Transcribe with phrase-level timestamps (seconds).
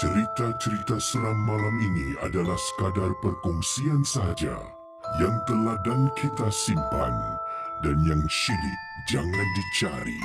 [0.00, 4.56] Cerita-cerita seram malam ini adalah sekadar perkongsian sahaja
[5.20, 7.12] yang teladan kita simpan
[7.84, 8.80] dan yang syilid
[9.12, 10.24] jangan dicari.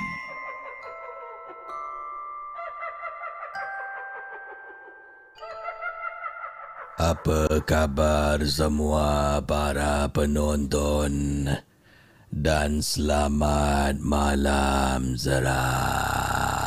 [6.96, 11.52] Apa kabar semua para penonton
[12.32, 16.65] dan selamat malam seram.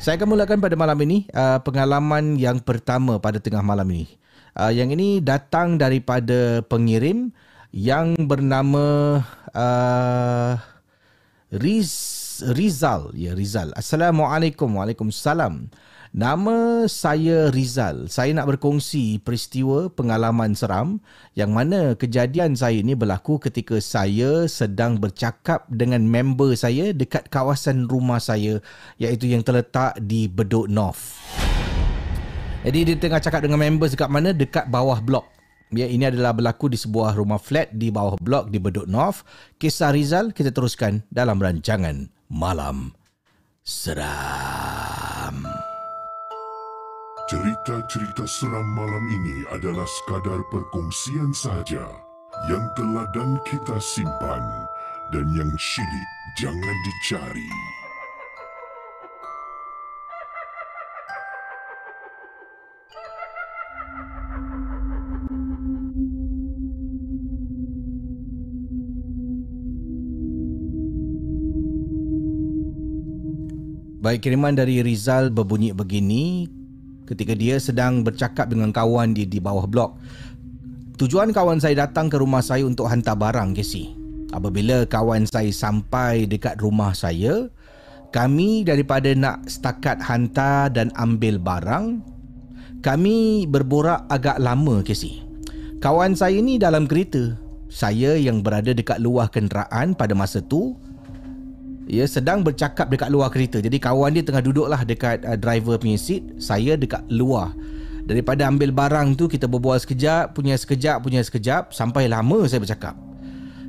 [0.00, 4.08] Saya akan mulakan pada malam ini uh, pengalaman yang pertama pada tengah malam ini.
[4.56, 7.28] Uh, yang ini datang daripada pengirim
[7.68, 9.20] yang bernama
[9.52, 10.56] uh,
[11.52, 11.92] Riz,
[12.56, 13.12] Rizal.
[13.12, 13.76] Ya, Rizal.
[13.76, 14.72] Assalamualaikum.
[14.72, 15.68] Waalaikumsalam.
[16.10, 18.10] Nama saya Rizal.
[18.10, 20.98] Saya nak berkongsi peristiwa pengalaman seram
[21.38, 27.86] yang mana kejadian saya ini berlaku ketika saya sedang bercakap dengan member saya dekat kawasan
[27.86, 28.58] rumah saya
[28.98, 31.22] iaitu yang terletak di Bedok North.
[32.66, 34.34] Jadi dia tengah cakap dengan member dekat mana?
[34.34, 35.30] Dekat bawah blok.
[35.70, 39.22] Ya, ini adalah berlaku di sebuah rumah flat di bawah blok di Bedok North.
[39.62, 42.98] Kisah Rizal kita teruskan dalam rancangan Malam
[43.62, 44.69] Seram.
[47.30, 51.86] Cerita-cerita seram malam ini adalah sekadar perkongsian sahaja
[52.50, 54.42] yang teladan kita simpan
[55.14, 56.08] dan yang syilid
[56.42, 57.50] jangan dicari.
[74.02, 76.58] Baik, kiriman dari Rizal berbunyi begini
[77.10, 79.98] ketika dia sedang bercakap dengan kawan di di bawah blok.
[81.02, 83.90] Tujuan kawan saya datang ke rumah saya untuk hantar barang, Casey.
[84.30, 87.50] Apabila kawan saya sampai dekat rumah saya,
[88.14, 91.98] kami daripada nak setakat hantar dan ambil barang,
[92.84, 95.24] kami berborak agak lama, Casey.
[95.80, 97.34] Kawan saya ni dalam kereta.
[97.70, 100.76] Saya yang berada dekat luar kenderaan pada masa tu,
[101.90, 103.58] ia sedang bercakap dekat luar kereta.
[103.58, 107.50] Jadi kawan dia tengah duduklah dekat uh, driver punya seat, saya dekat luar.
[108.06, 112.94] Daripada ambil barang tu kita berbual sekejap, punya sekejap, punya sekejap sampai lama saya bercakap.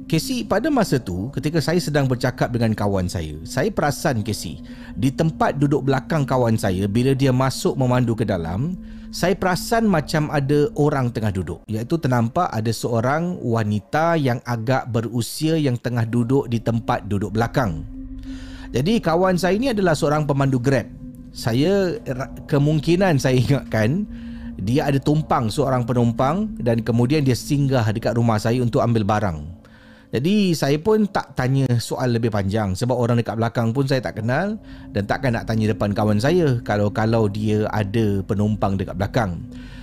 [0.05, 4.59] Casey, pada masa tu ketika saya sedang bercakap dengan kawan saya, saya perasan Casey,
[4.93, 8.75] di tempat duduk belakang kawan saya bila dia masuk memandu ke dalam,
[9.07, 11.63] saya perasan macam ada orang tengah duduk.
[11.63, 18.00] Iaitu ternampak ada seorang wanita yang agak berusia yang tengah duduk di tempat duduk belakang.
[18.71, 20.87] Jadi kawan saya ini adalah seorang pemandu Grab.
[21.35, 21.99] Saya
[22.47, 24.07] kemungkinan saya ingatkan
[24.59, 29.60] dia ada tumpang seorang penumpang dan kemudian dia singgah dekat rumah saya untuk ambil barang.
[30.11, 34.19] Jadi saya pun tak tanya soal lebih panjang sebab orang dekat belakang pun saya tak
[34.19, 34.59] kenal
[34.91, 39.39] dan takkan nak tanya depan kawan saya kalau kalau dia ada penumpang dekat belakang.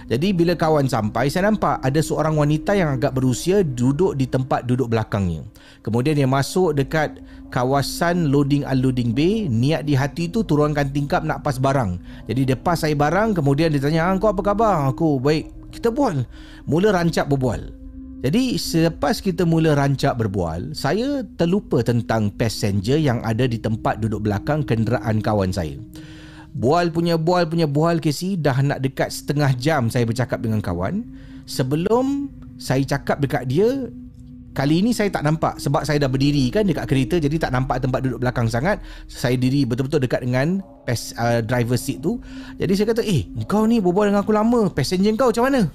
[0.09, 4.65] Jadi bila kawan sampai saya nampak ada seorang wanita yang agak berusia duduk di tempat
[4.65, 5.45] duduk belakangnya.
[5.85, 11.45] Kemudian dia masuk dekat kawasan loading unloading bay, niat di hati tu turunkan tingkap nak
[11.45, 12.01] pas barang.
[12.25, 15.93] Jadi dia pas saya barang kemudian dia tanya, ah, "Kau apa khabar?" Aku, "Baik." Kita
[15.93, 16.25] bual.
[16.65, 17.78] Mula rancak berbual.
[18.19, 24.26] Jadi selepas kita mula rancak berbual, saya terlupa tentang passenger yang ada di tempat duduk
[24.26, 25.79] belakang kenderaan kawan saya.
[26.50, 31.06] Bual punya bual punya bual Casey dah nak dekat setengah jam saya bercakap dengan kawan.
[31.47, 32.26] Sebelum
[32.59, 33.87] saya cakap dekat dia,
[34.50, 37.79] kali ini saya tak nampak sebab saya dah berdiri kan dekat kereta jadi tak nampak
[37.79, 38.82] tempat duduk belakang sangat.
[39.06, 42.19] Saya diri betul-betul dekat dengan pas, uh, driver seat tu.
[42.59, 44.67] Jadi saya kata, "Eh, kau ni berbual dengan aku lama.
[44.75, 45.70] Passenger kau macam mana?"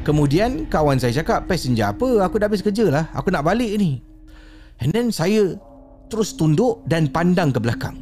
[0.00, 2.24] Kemudian kawan saya cakap, "Passenger apa?
[2.24, 3.04] Aku dah habis kerja lah.
[3.12, 4.00] Aku nak balik ni."
[4.80, 5.60] And then saya
[6.08, 8.00] terus tunduk dan pandang ke belakang.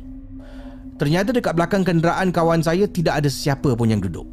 [0.98, 4.26] Ternyata dekat belakang kenderaan kawan saya tidak ada siapa pun yang duduk.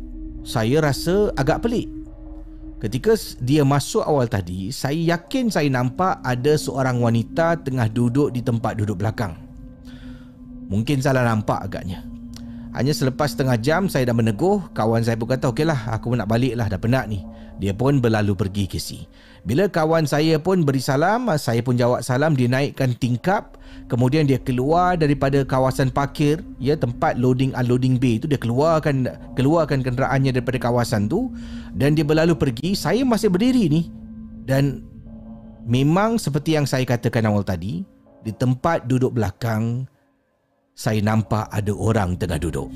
[0.46, 1.90] Saya rasa agak pelik.
[2.82, 8.46] Ketika dia masuk awal tadi, saya yakin saya nampak ada seorang wanita tengah duduk di
[8.46, 9.34] tempat duduk belakang.
[10.70, 12.02] Mungkin salah nampak agaknya.
[12.75, 16.60] Hanya selepas setengah jam saya dah meneguh, kawan saya pun kata, okeylah aku nak balik
[16.60, 17.24] lah, dah penat ni.
[17.56, 19.07] Dia pun berlalu pergi ke si.
[19.48, 23.56] Bila kawan saya pun beri salam, saya pun jawab salam, dia naikkan tingkap,
[23.88, 29.07] kemudian dia keluar daripada kawasan parkir, ya tempat loading unloading bay itu dia keluarkan
[29.39, 31.31] keluarkan kenderaannya daripada kawasan tu
[31.80, 32.75] dan dia berlalu pergi.
[32.75, 33.88] Saya masih berdiri ni
[34.44, 34.83] dan
[35.63, 37.88] memang seperti yang saya katakan awal tadi,
[38.27, 39.88] di tempat duduk belakang
[40.75, 42.68] saya nampak ada orang tengah duduk.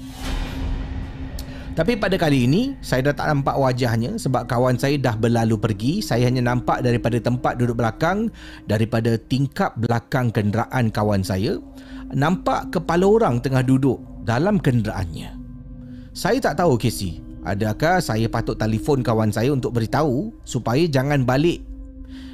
[1.76, 6.04] Tapi pada kali ini saya dah tak nampak wajahnya sebab kawan saya dah berlalu pergi.
[6.04, 8.32] Saya hanya nampak daripada tempat duduk belakang
[8.68, 11.60] daripada tingkap belakang kenderaan kawan saya
[12.12, 15.36] nampak kepala orang tengah duduk dalam kenderaannya.
[16.12, 21.64] Saya tak tahu Casey, adakah saya patut telefon kawan saya untuk beritahu supaya jangan balik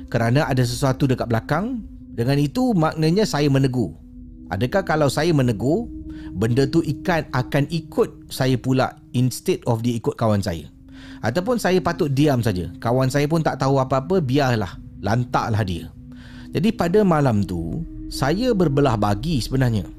[0.09, 1.85] kerana ada sesuatu dekat belakang.
[2.15, 4.04] Dengan itu maknanya saya menegur.
[4.53, 5.89] Adakah kalau saya menegur
[6.37, 10.69] benda tu ikan akan ikut saya pula instead of dia ikut kawan saya.
[11.25, 12.69] Ataupun saya patut diam saja.
[12.77, 14.77] Kawan saya pun tak tahu apa-apa, biarlah.
[15.01, 15.89] Lantaklah dia.
[16.53, 17.81] Jadi pada malam tu,
[18.13, 19.89] saya berbelah bagi sebenarnya.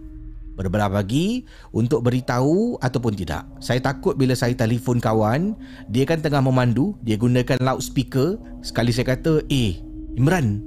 [0.57, 1.45] Berbelah bagi
[1.77, 3.45] untuk beritahu ataupun tidak.
[3.61, 5.53] Saya takut bila saya telefon kawan,
[5.93, 8.41] dia kan tengah memandu, dia gunakan loudspeaker.
[8.65, 9.77] Sekali saya kata, eh
[10.17, 10.65] Imran,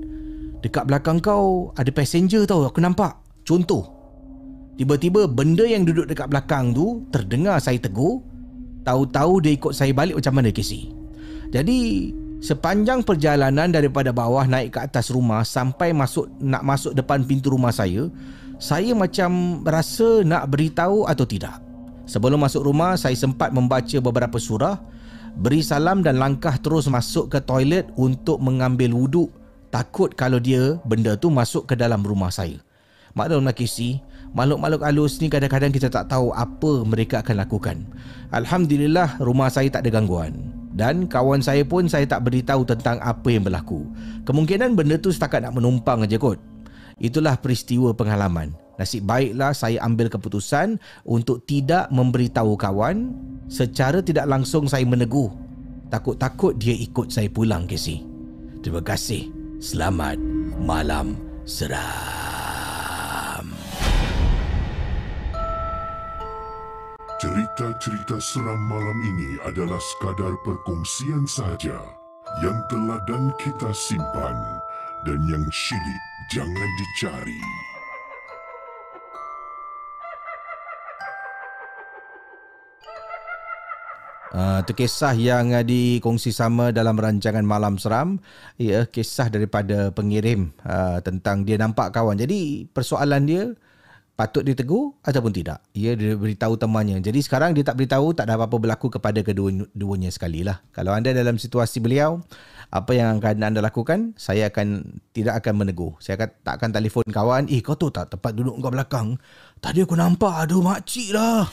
[0.62, 3.18] dekat belakang kau ada passenger tau, aku nampak.
[3.50, 4.00] Contoh,
[4.80, 8.24] Tiba-tiba benda yang duduk dekat belakang tu terdengar saya tegur.
[8.88, 10.96] Tahu-tahu dia ikut saya balik macam mana Casey.
[11.52, 17.52] Jadi sepanjang perjalanan daripada bawah naik ke atas rumah sampai masuk nak masuk depan pintu
[17.52, 18.08] rumah saya,
[18.56, 21.60] saya macam rasa nak beritahu atau tidak.
[22.08, 24.80] Sebelum masuk rumah saya sempat membaca beberapa surah,
[25.36, 29.28] beri salam dan langkah terus masuk ke toilet untuk mengambil wuduk
[29.76, 32.64] takut kalau dia benda tu masuk ke dalam rumah saya.
[33.20, 34.00] Maklumlah Casey,
[34.32, 37.84] makhluk-makhluk halus ni kadang-kadang kita tak tahu apa mereka akan lakukan.
[38.32, 40.56] Alhamdulillah rumah saya tak ada gangguan.
[40.72, 43.84] Dan kawan saya pun saya tak beritahu tentang apa yang berlaku.
[44.24, 46.40] Kemungkinan benda tu setakat nak menumpang aja kot.
[47.04, 48.56] Itulah peristiwa pengalaman.
[48.80, 53.12] Nasib baiklah saya ambil keputusan untuk tidak memberitahu kawan
[53.52, 55.36] secara tidak langsung saya menegur.
[55.92, 58.08] Takut-takut dia ikut saya pulang, Casey.
[58.64, 59.28] Terima kasih.
[59.60, 60.16] Selamat
[60.64, 62.19] malam seram.
[67.20, 71.76] Cerita-cerita seram malam ini adalah sekadar perkongsian sahaja
[72.40, 74.40] yang telah dan kita simpan
[75.04, 77.44] dan yang syilid jangan dicari.
[84.32, 88.24] Uh, itu kisah yang uh, dikongsi sama dalam rancangan Malam Seram
[88.56, 93.44] ya kisah daripada pengirim uh, tentang dia nampak kawan jadi persoalan dia
[94.20, 95.64] patut ditegur ataupun tidak.
[95.72, 97.00] Ia dia beritahu temannya.
[97.00, 100.60] Jadi sekarang dia tak beritahu, tak ada apa-apa berlaku kepada kedua-duanya sekali lah.
[100.76, 102.20] Kalau anda dalam situasi beliau,
[102.68, 105.96] apa yang akan anda lakukan, saya akan tidak akan menegur.
[106.04, 109.16] Saya akan, tak akan telefon kawan, eh kau tahu tak tempat duduk kau belakang?
[109.64, 111.48] Tadi aku nampak ada makcik lah.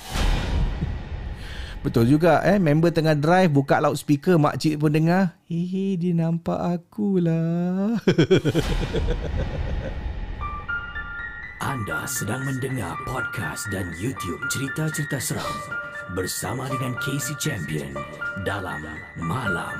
[1.87, 5.38] Betul juga eh member tengah drive buka loudspeaker makcik pun dengar.
[5.46, 7.94] Hehe dia nampak aku lah.
[11.56, 15.56] Anda sedang mendengar podcast dan YouTube cerita-cerita seram
[16.12, 17.96] bersama dengan Casey Champion
[18.44, 18.84] dalam
[19.16, 19.72] Malam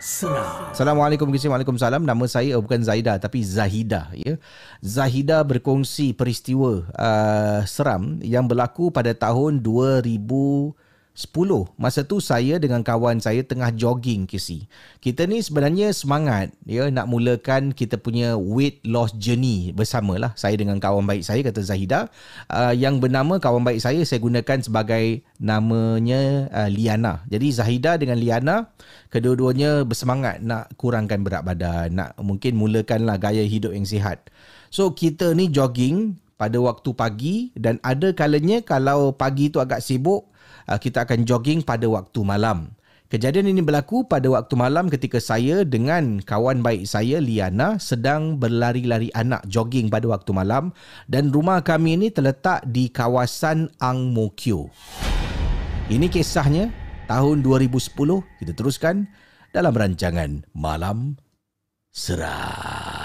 [0.00, 0.72] Seram.
[0.72, 2.00] Assalamualaikum Casey, Waalaikumsalam.
[2.00, 4.40] Nama saya oh, bukan Zaida tapi Zahida ya.
[4.80, 10.87] Zahida berkongsi peristiwa uh, seram yang berlaku pada tahun 2000
[11.18, 11.34] 10.
[11.74, 14.70] Masa tu saya dengan kawan saya tengah jogging kisi.
[15.02, 20.30] Kita ni sebenarnya semangat ya nak mulakan kita punya weight loss journey bersamalah.
[20.38, 22.06] Saya dengan kawan baik saya kata Zahida
[22.46, 27.26] uh, yang bernama kawan baik saya saya gunakan sebagai namanya uh, Liana.
[27.26, 28.70] Jadi Zahida dengan Liana
[29.10, 34.22] kedua-duanya bersemangat nak kurangkan berat badan, nak mungkin mulakanlah gaya hidup yang sihat.
[34.70, 40.30] So kita ni jogging pada waktu pagi dan ada kalanya kalau pagi tu agak sibuk
[40.76, 42.76] kita akan jogging pada waktu malam.
[43.08, 49.08] Kejadian ini berlaku pada waktu malam ketika saya dengan kawan baik saya Liana sedang berlari-lari
[49.16, 50.76] anak jogging pada waktu malam
[51.08, 54.68] dan rumah kami ini terletak di kawasan Ang Mo Kio.
[55.88, 56.68] Ini kisahnya
[57.08, 57.96] tahun 2010
[58.44, 59.08] kita teruskan
[59.56, 61.16] dalam rancangan Malam
[61.88, 62.97] Seram.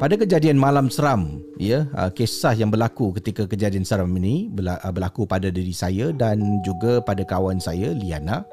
[0.00, 5.28] Pada kejadian malam seram, ya, uh, kisah yang berlaku ketika kejadian seram ini uh, berlaku
[5.28, 8.48] pada diri saya dan juga pada kawan saya Liana.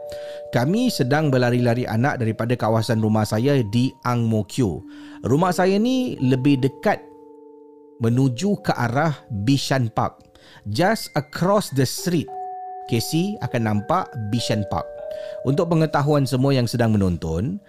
[0.52, 4.84] Kami sedang berlari-lari anak daripada kawasan rumah saya di Ang Mo Kio.
[5.24, 7.00] Rumah saya ni lebih dekat
[8.04, 9.16] menuju ke arah
[9.48, 10.28] Bishan Park.
[10.68, 12.28] Just across the street,
[12.92, 14.84] Casey akan nampak Bishan Park.
[15.48, 17.64] Untuk pengetahuan semua yang sedang menonton,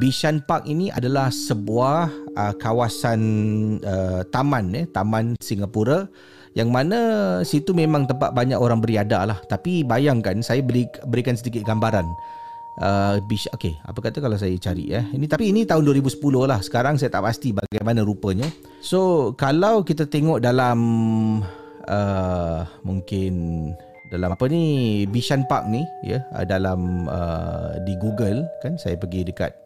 [0.00, 3.20] Bishan Park ini adalah sebuah uh, kawasan
[3.84, 6.08] uh, taman eh taman Singapura
[6.54, 6.98] yang mana
[7.42, 9.38] situ memang tempat banyak orang beriadah lah.
[9.50, 12.06] Tapi bayangkan saya beri, berikan sedikit gambaran.
[12.74, 13.22] Uh,
[13.54, 15.06] okay, apa kata kalau saya cari eh?
[15.14, 16.58] Ini tapi ini tahun 2010 lah.
[16.62, 18.46] Sekarang saya tak pasti bagaimana rupanya.
[18.82, 20.78] So kalau kita tengok dalam
[21.90, 23.34] uh, mungkin
[24.14, 29.26] dalam apa ni Bishan Park ni ya yeah, dalam uh, di Google kan saya pergi
[29.26, 29.63] dekat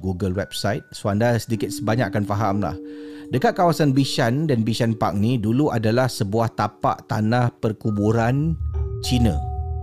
[0.00, 0.80] Google website.
[0.96, 2.76] So anda sedikit sebanyak akan faham lah.
[3.32, 8.56] Dekat kawasan Bishan dan Bishan Park ni dulu adalah sebuah tapak tanah perkuburan
[9.00, 9.36] Cina.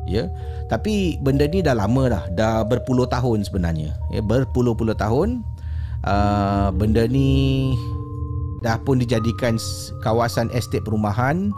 [0.05, 0.29] Ya.
[0.69, 2.23] Tapi benda ni dah lama dah.
[2.33, 3.93] Dah berpuluh tahun sebenarnya.
[4.13, 5.41] Ya berpuluh-puluh tahun
[6.05, 7.73] uh, benda ni
[8.61, 9.57] dah pun dijadikan
[10.05, 11.49] kawasan estate perumahan.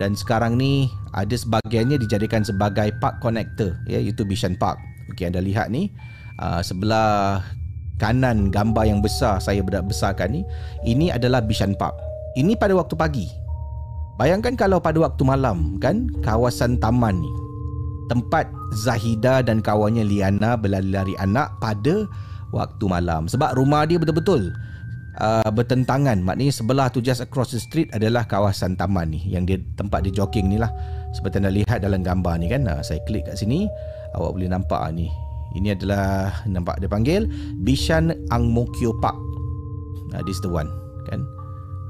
[0.00, 3.76] Dan sekarang ni ada sebahagiannya dijadikan sebagai park connector.
[3.88, 4.76] Ya iaitu Bishan Park.
[5.12, 5.92] Okey anda lihat ni.
[6.40, 7.44] Uh, sebelah
[8.00, 10.42] kanan gambar yang besar saya besarkan ni
[10.86, 11.96] ini adalah Bishan Park.
[12.38, 13.26] Ini pada waktu pagi.
[14.16, 17.32] Bayangkan kalau pada waktu malam kan kawasan taman ni
[18.12, 22.04] tempat Zahida dan kawannya Liana berlari-lari anak pada
[22.52, 23.28] waktu malam.
[23.28, 24.52] Sebab rumah dia betul-betul
[25.20, 26.20] uh, bertentangan.
[26.20, 30.12] Maknanya sebelah tu just across the street adalah kawasan taman ni yang dia tempat dia
[30.12, 30.68] jogging ni lah.
[31.12, 33.68] Seperti anda lihat dalam gambar ni kan uh, saya klik kat sini
[34.16, 35.08] awak boleh nampak uh, ni
[35.52, 37.28] ini adalah nampak dia panggil
[37.60, 39.16] Bishan Ang Mo Kio Park.
[40.12, 40.68] Uh, this the one,
[41.08, 41.24] kan?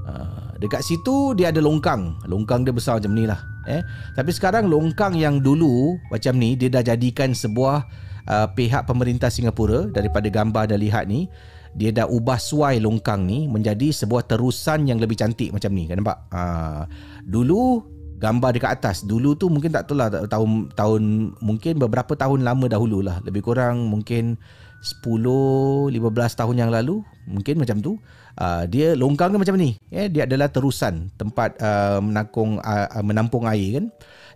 [0.07, 2.19] Uh, dekat situ dia ada longkang.
[2.27, 3.41] Longkang dia besar macam ni lah.
[3.71, 3.83] Eh?
[4.19, 7.87] Tapi sekarang longkang yang dulu macam ni dia dah jadikan sebuah
[8.27, 11.31] uh, pihak pemerintah Singapura daripada gambar dah lihat ni
[11.73, 16.05] dia dah ubah suai longkang ni menjadi sebuah terusan yang lebih cantik macam ni kan
[16.05, 16.85] nampak uh,
[17.25, 17.81] dulu
[18.23, 18.97] gambar dekat atas.
[19.03, 21.03] Dulu tu mungkin tak tahu lah tahun tahun
[21.43, 23.19] mungkin beberapa tahun lama dahulu lah.
[23.27, 24.39] Lebih kurang mungkin
[24.83, 27.99] 10 15 tahun yang lalu mungkin macam tu.
[28.33, 29.77] Uh, dia longkang macam ni?
[29.93, 33.87] Yeah, dia adalah terusan tempat uh, menakung uh, menampung air kan?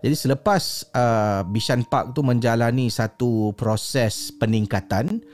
[0.05, 5.25] Jadi selepas uh, Bishan Park tu menjalani satu proses peningkatan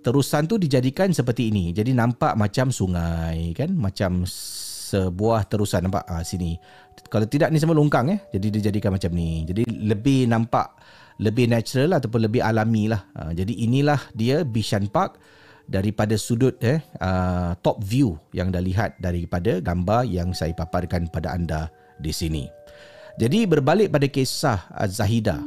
[0.00, 1.74] terusan tu dijadikan seperti ini.
[1.74, 3.74] Jadi nampak macam sungai kan?
[3.76, 6.06] Macam sebuah terusan nampak?
[6.08, 6.56] Uh, sini
[7.06, 8.20] kalau tidak ni semua longkang eh.
[8.34, 9.44] Jadi dia jadikan macam ni.
[9.46, 10.74] Jadi lebih nampak
[11.16, 13.08] lebih natural ataupun lebih alami lah.
[13.16, 15.16] Uh, jadi inilah dia Bishan Park
[15.66, 21.32] daripada sudut eh uh, top view yang dah lihat daripada gambar yang saya paparkan pada
[21.32, 22.44] anda di sini.
[23.16, 25.40] Jadi berbalik pada kisah uh, Zahida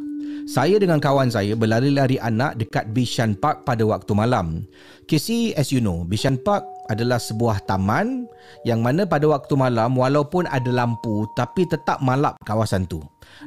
[0.49, 4.65] saya dengan kawan saya berlari-lari anak dekat Bishan Park pada waktu malam.
[5.05, 8.25] Casey, as you know, Bishan Park adalah sebuah taman
[8.65, 12.99] yang mana pada waktu malam walaupun ada lampu tapi tetap malap kawasan tu.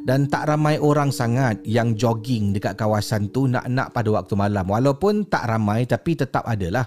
[0.06, 4.64] Dan tak ramai orang sangat yang jogging dekat kawasan tu nak-nak pada waktu malam.
[4.64, 6.86] Walaupun tak ramai tapi tetap adalah.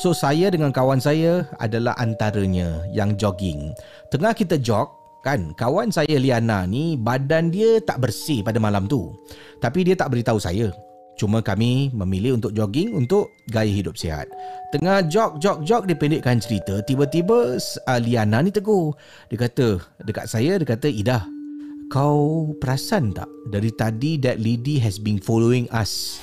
[0.00, 3.76] So saya dengan kawan saya adalah antaranya yang jogging.
[4.08, 4.90] Tengah kita jog,
[5.22, 9.14] kan kawan saya Liana ni badan dia tak bersih pada malam tu
[9.62, 10.74] tapi dia tak beritahu saya
[11.16, 14.28] cuma kami memilih untuk jogging untuk gaya hidup sihat.
[14.72, 16.80] Tengah jog jog jog dia pendekkan cerita.
[16.82, 18.96] Tiba-tiba uh, Liana ni tegur.
[19.28, 21.24] Dia kata dekat saya dia kata Ida
[21.92, 23.28] kau perasan tak?
[23.52, 26.18] Dari tadi that lady has been following us.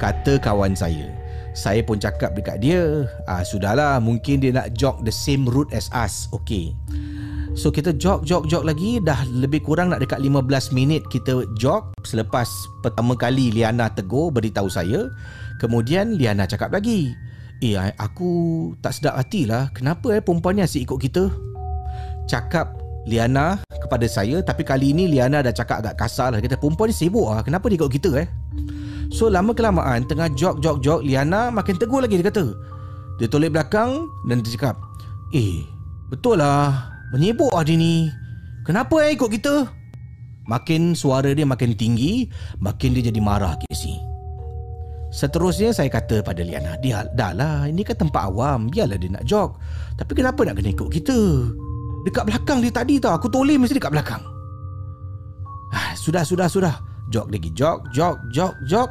[0.00, 1.12] Kata kawan saya.
[1.52, 5.90] Saya pun cakap dekat dia ah sudahlah mungkin dia nak jog the same route as
[5.92, 6.30] us.
[6.32, 6.72] Okey
[7.58, 11.90] So kita jog jog jog lagi dah lebih kurang nak dekat 15 minit kita jog
[12.06, 12.46] selepas
[12.86, 15.10] pertama kali Liana tegur beritahu saya.
[15.58, 17.10] Kemudian Liana cakap lagi,
[17.58, 18.30] "Eh aku
[18.78, 19.74] tak sedap hatilah.
[19.74, 21.24] Kenapa eh perempuan ni asyik ikut kita?"
[22.30, 22.78] Cakap
[23.10, 26.38] Liana kepada saya tapi kali ini Liana dah cakap agak kasar lah.
[26.38, 27.42] Kata perempuan ni sibuk ah.
[27.42, 28.30] Kenapa dia ikut kita eh?
[29.10, 32.54] So lama kelamaan tengah jog jog jog Liana makin tegur lagi dia kata.
[33.18, 34.78] Dia toleh belakang dan dia cakap,
[35.34, 35.66] "Eh,
[36.06, 36.97] betul lah.
[37.14, 38.12] Menyibuk lah dia ni.
[38.64, 39.68] Kenapa eh ikut kita?"
[40.48, 42.24] Makin suara dia makin tinggi,
[42.56, 44.00] makin dia jadi marah Casey.
[45.12, 49.24] Seterusnya saya kata pada Liana, dia dah lah, ini kan tempat awam, biarlah dia nak
[49.28, 49.60] jog.
[50.00, 51.20] Tapi kenapa nak kena ikut kita?
[52.08, 54.24] Dekat belakang dia tadi tau, aku toleh mesti dekat belakang.
[55.72, 56.80] Ah, sudah, sudah, sudah.
[57.12, 58.88] Jog lagi, jog, jog, jog, jog.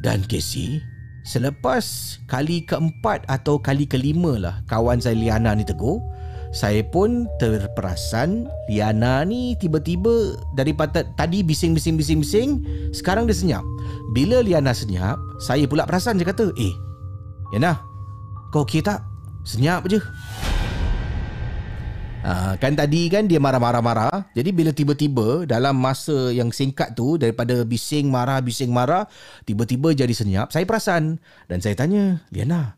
[0.00, 0.80] Dan Casey,
[1.24, 6.00] selepas kali keempat atau kali kelima lah kawan saya Liana ni tegur,
[6.48, 12.64] saya pun terperasan Liana ni tiba-tiba daripada tadi bising-bising-bising-bising,
[12.96, 13.64] sekarang dia senyap.
[14.16, 16.74] Bila Liana senyap, saya pula perasan dia kata, "Eh,
[17.52, 17.76] Liana,
[18.48, 19.04] kau okey tak?
[19.44, 20.00] Senyap je."
[22.24, 24.26] Ha, kan tadi kan dia marah-marah-marah.
[24.34, 29.06] Jadi bila tiba-tiba dalam masa yang singkat tu daripada bising marah bising marah
[29.46, 32.77] tiba-tiba jadi senyap, saya perasan dan saya tanya, "Liana,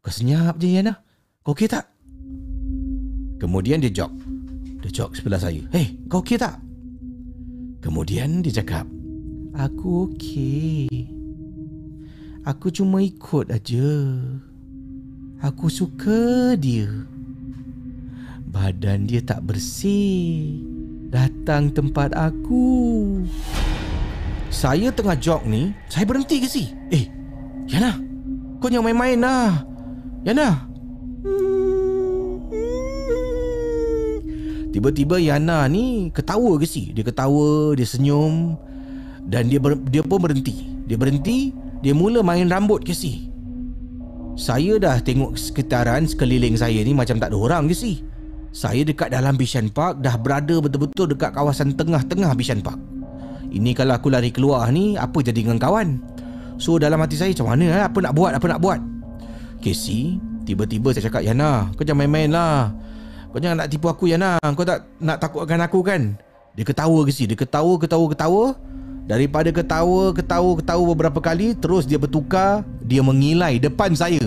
[0.00, 1.04] Kau senyap je Yana
[1.44, 1.84] Kau okey tak?
[3.36, 4.12] Kemudian dia jog
[4.80, 5.60] Dia jog sebelah saya.
[5.76, 6.56] Hei kau okey tak?
[7.84, 8.88] Kemudian dia cakap
[9.60, 10.88] Aku okey.
[12.48, 13.90] Aku cuma ikut aja.
[15.44, 16.88] Aku suka dia.
[18.48, 20.64] Badan dia tak bersih.
[21.12, 23.20] Datang tempat aku.
[24.48, 26.72] Saya tengah jog ni Saya berhenti ke si?
[26.88, 27.04] Eh
[27.68, 28.00] Yana
[28.62, 29.69] Kau jangan main-main lah
[30.20, 30.68] Yana?
[34.70, 36.92] Tiba-tiba Yana ni ketawa ke si?
[36.92, 38.54] Dia ketawa Dia senyum
[39.26, 40.68] Dan dia ber, dia pun berhenti.
[40.86, 43.32] Dia berhenti Dia mula main rambut ke si?
[44.36, 48.04] Saya dah tengok sekitaran sekeliling saya ni Macam tak ada orang ke si?
[48.52, 52.78] Saya dekat dalam Bishan Park Dah berada betul-betul dekat kawasan tengah-tengah Bishan Park.
[53.50, 55.98] Ini kalau aku lari keluar ni Apa jadi dengan kawan?
[56.60, 57.82] So dalam hati saya macam mana eh?
[57.88, 58.99] Apa nak buat Apa nak buat
[59.60, 60.18] Casey
[60.48, 62.72] Tiba-tiba saya cakap Yana Kau jangan main-main lah.
[63.30, 64.40] Kau jangan nak tipu aku Yana.
[64.42, 66.18] Kau tak nak takutkan aku kan?
[66.58, 68.44] Dia ketawa ke si Dia ketawa ketawa ketawa.
[69.06, 74.18] Daripada ketawa ketawa ketawa beberapa kali Terus dia bertukar Dia mengilai depan saya.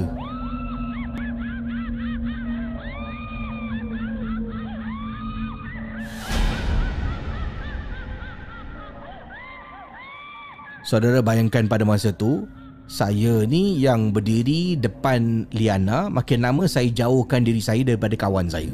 [10.83, 12.45] Saudara bayangkan pada masa tu
[12.83, 18.69] saya ni yang berdiri depan Liana makin lama saya jauhkan diri saya daripada kawan saya.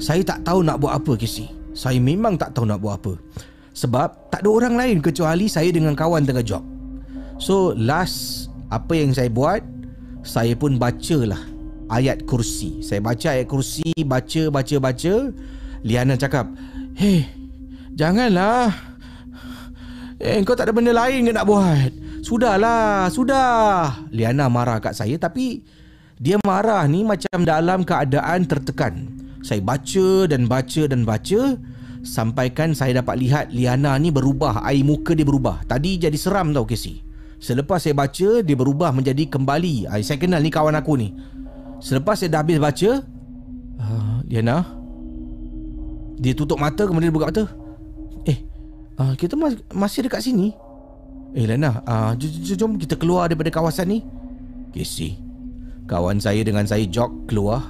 [0.00, 1.50] Saya tak tahu nak buat apa Casey.
[1.76, 3.14] Saya memang tak tahu nak buat apa.
[3.76, 6.64] Sebab tak ada orang lain kecuali saya dengan kawan tengah job.
[7.38, 9.62] So last apa yang saya buat
[10.24, 11.38] saya pun bacalah
[11.92, 12.80] ayat kursi.
[12.80, 15.14] Saya baca ayat kursi baca baca baca.
[15.84, 16.48] Liana cakap
[16.96, 17.28] hey
[17.94, 18.72] janganlah.
[20.18, 24.06] Eh kau tak ada benda lain ke nak buat Sudahlah, sudah.
[24.10, 25.62] Liana marah kat saya tapi
[26.18, 29.06] dia marah ni macam dalam keadaan tertekan.
[29.46, 31.56] Saya baca dan baca dan baca
[32.02, 35.62] sampaikan saya dapat lihat Liana ni berubah, air muka dia berubah.
[35.66, 37.06] Tadi jadi seram tau Casey.
[37.38, 39.86] Selepas saya baca dia berubah menjadi kembali.
[40.02, 41.14] Saya kenal ni kawan aku ni.
[41.78, 43.06] Selepas saya dah habis baca
[43.78, 44.66] uh, Liana
[46.18, 47.44] dia tutup mata kemudian dia buka mata.
[48.26, 48.42] Eh,
[48.98, 49.38] uh, kita
[49.70, 50.50] masih dekat sini.
[51.36, 52.16] Eh Lena, uh,
[52.56, 53.98] jom kita keluar daripada kawasan ni.
[54.72, 55.20] Casey,
[55.84, 57.60] kawan saya dengan saya jog keluar.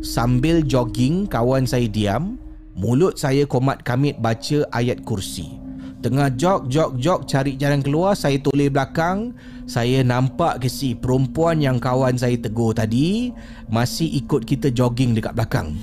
[0.00, 2.40] Sambil jogging, kawan saya diam.
[2.76, 5.60] Mulut saya komat kamit baca ayat kursi.
[6.04, 9.32] Tengah jog, jog, jog cari jalan keluar, saya toleh belakang.
[9.64, 13.32] Saya nampak si perempuan yang kawan saya tegur tadi
[13.68, 15.76] masih ikut kita jogging dekat belakang.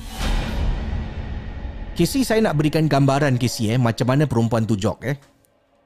[1.93, 5.13] Casey, saya nak berikan gambaran Casey eh macam mana perempuan tu jog eh.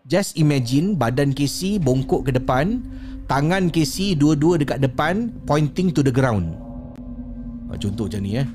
[0.08, 2.80] Just imagine badan Casey bongkok ke depan,
[3.28, 6.56] tangan Casey dua-dua dekat depan pointing to the ground.
[7.68, 8.48] Ha, contoh macam ni eh.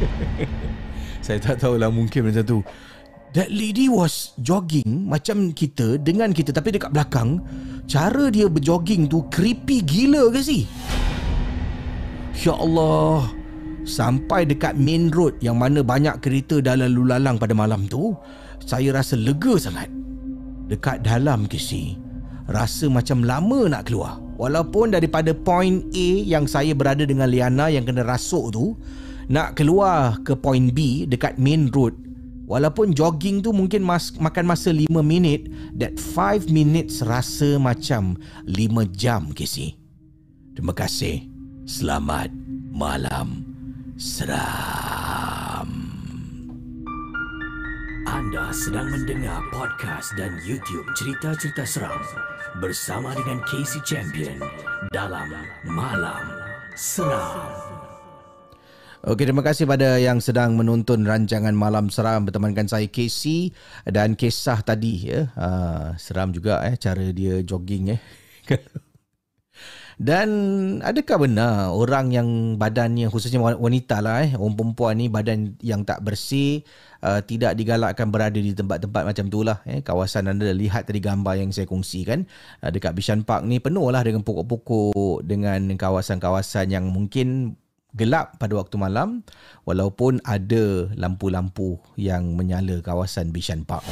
[1.28, 2.64] Saya tak tahulah mungkin macam tu.
[3.36, 7.44] That lady was jogging macam kita dengan kita tapi dekat belakang
[7.84, 10.64] cara dia berjogging tu creepy gila ke sih?
[12.40, 13.39] Ya Allah.
[13.88, 18.12] Sampai dekat main road yang mana banyak kereta dah lalu lalang pada malam tu,
[18.62, 19.88] saya rasa lega sangat.
[20.68, 21.98] Dekat dalam si,
[22.46, 24.20] rasa macam lama nak keluar.
[24.38, 28.76] Walaupun daripada point A yang saya berada dengan Liana yang kena rasuk tu,
[29.28, 31.96] nak keluar ke point B dekat main road,
[32.50, 35.46] Walaupun jogging tu mungkin mas, makan masa 5 minit,
[35.78, 39.78] that 5 minutes rasa macam 5 jam, Casey.
[40.58, 41.30] Terima kasih.
[41.62, 42.34] Selamat
[42.74, 43.49] malam
[44.00, 45.68] seram.
[48.08, 52.00] Anda sedang mendengar podcast dan YouTube cerita-cerita seram
[52.64, 54.40] bersama dengan Casey Champion
[54.88, 55.28] dalam
[55.68, 56.32] Malam
[56.80, 57.52] Seram.
[59.04, 63.52] Okey, terima kasih pada yang sedang menonton rancangan Malam Seram bertemankan saya Casey
[63.84, 65.28] dan kisah tadi ya.
[65.36, 68.00] Uh, seram juga eh cara dia jogging eh.
[70.00, 70.28] Dan
[70.80, 76.00] adakah benar orang yang badannya khususnya wanita lah eh orang perempuan ni badan yang tak
[76.00, 76.64] bersih
[77.04, 81.44] uh, tidak digalakkan berada di tempat-tempat macam tu lah eh kawasan anda lihat tadi gambar
[81.44, 82.24] yang saya kongsikan
[82.64, 87.60] uh, dekat Bishan Park ni penuh lah dengan pokok-pokok dengan kawasan-kawasan yang mungkin
[87.92, 89.20] gelap pada waktu malam
[89.68, 93.84] walaupun ada lampu-lampu yang menyala kawasan Bishan Park.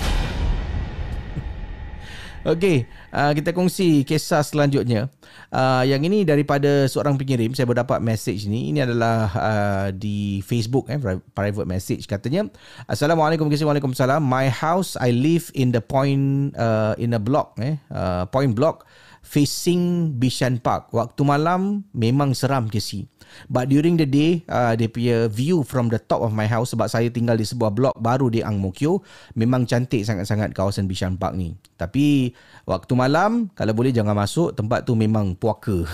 [2.48, 5.12] Okey, uh, kita kongsi kisah selanjutnya.
[5.52, 8.72] Uh, yang ini daripada seorang pengirim, saya berdapat message ni.
[8.72, 10.96] Ini adalah uh, di Facebook eh
[11.36, 12.48] private message katanya,
[12.88, 14.24] Assalamualaikum warahmatullahi wabarakatuh.
[14.24, 18.88] My house I live in the point uh, in a block eh uh, point block
[19.28, 20.88] facing Bishan Park.
[20.96, 23.04] Waktu malam memang seram ke si.
[23.52, 26.88] But during the day, uh, dia punya view from the top of my house sebab
[26.88, 29.04] saya tinggal di sebuah blok baru di Ang Mo Kio,
[29.36, 31.52] memang cantik sangat-sangat kawasan Bishan Park ni.
[31.76, 32.32] Tapi
[32.64, 35.84] waktu malam, kalau boleh jangan masuk, tempat tu memang puaka.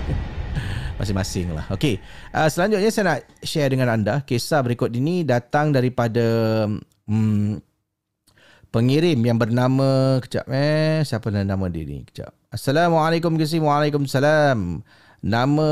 [0.98, 1.68] Masing-masing lah.
[1.68, 2.00] Okay.
[2.32, 4.24] Uh, selanjutnya saya nak share dengan anda.
[4.24, 6.24] Kisah berikut ini datang daripada
[7.06, 7.67] hmm,
[8.70, 10.18] pengirim yang bernama...
[10.24, 11.00] Kejap eh.
[11.04, 12.04] Siapa nama dia ni?
[12.04, 12.32] Kejap.
[12.52, 13.60] Assalamualaikum Gesi.
[13.60, 14.84] Waalaikumsalam.
[15.18, 15.70] Nama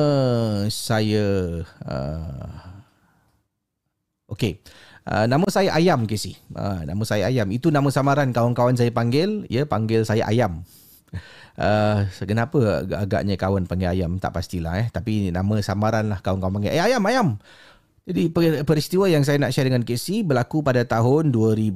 [0.66, 2.66] saya uh,
[4.26, 4.58] Okey.
[5.06, 6.34] Uh, nama saya Ayam Gesi.
[6.50, 7.46] Uh, nama saya Ayam.
[7.54, 10.62] Itu nama samaran kawan-kawan saya panggil, ya panggil saya Ayam.
[11.56, 16.76] Uh, kenapa agaknya kawan panggil Ayam tak pastilah eh tapi nama samaran lah kawan-kawan panggil.
[16.76, 17.40] Eh Ayam, Ayam.
[18.06, 18.30] Jadi
[18.62, 21.74] peristiwa yang saya nak share dengan Casey berlaku pada tahun 2000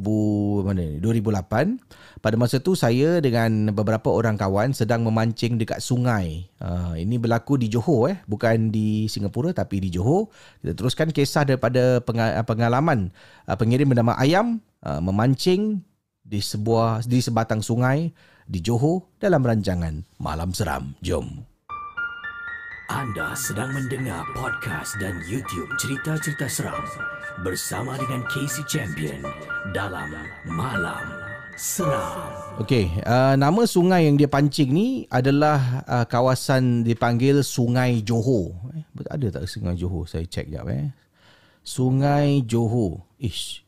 [0.62, 1.02] mana ni?
[1.02, 2.22] 2008.
[2.22, 6.46] Pada masa tu saya dengan beberapa orang kawan sedang memancing dekat sungai.
[6.62, 10.30] Uh, ini berlaku di Johor eh, bukan di Singapura tapi di Johor.
[10.62, 11.98] Kita teruskan kisah daripada
[12.46, 13.10] pengalaman
[13.50, 15.82] uh, pengirim bernama Ayam uh, memancing
[16.22, 18.14] di sebuah di sebatang sungai
[18.46, 20.94] di Johor dalam rancangan Malam Seram.
[21.02, 21.49] Jom.
[22.90, 26.82] Anda sedang mendengar podcast dan YouTube cerita-cerita seram
[27.46, 29.22] bersama dengan Casey Champion
[29.70, 30.10] dalam
[30.50, 31.06] Malam
[31.54, 32.34] Seram.
[32.58, 38.58] Okey, uh, nama sungai yang dia pancing ni adalah uh, kawasan dipanggil Sungai Johor.
[38.74, 40.10] Eh, ada tak Sungai Johor?
[40.10, 40.90] Saya check jap eh.
[41.62, 43.06] Sungai Johor.
[43.22, 43.62] Ish.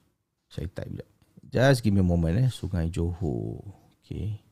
[0.50, 1.08] Saya type jap.
[1.46, 2.50] Just give me a moment eh.
[2.50, 3.62] Sungai Johor.
[4.02, 4.42] Okey.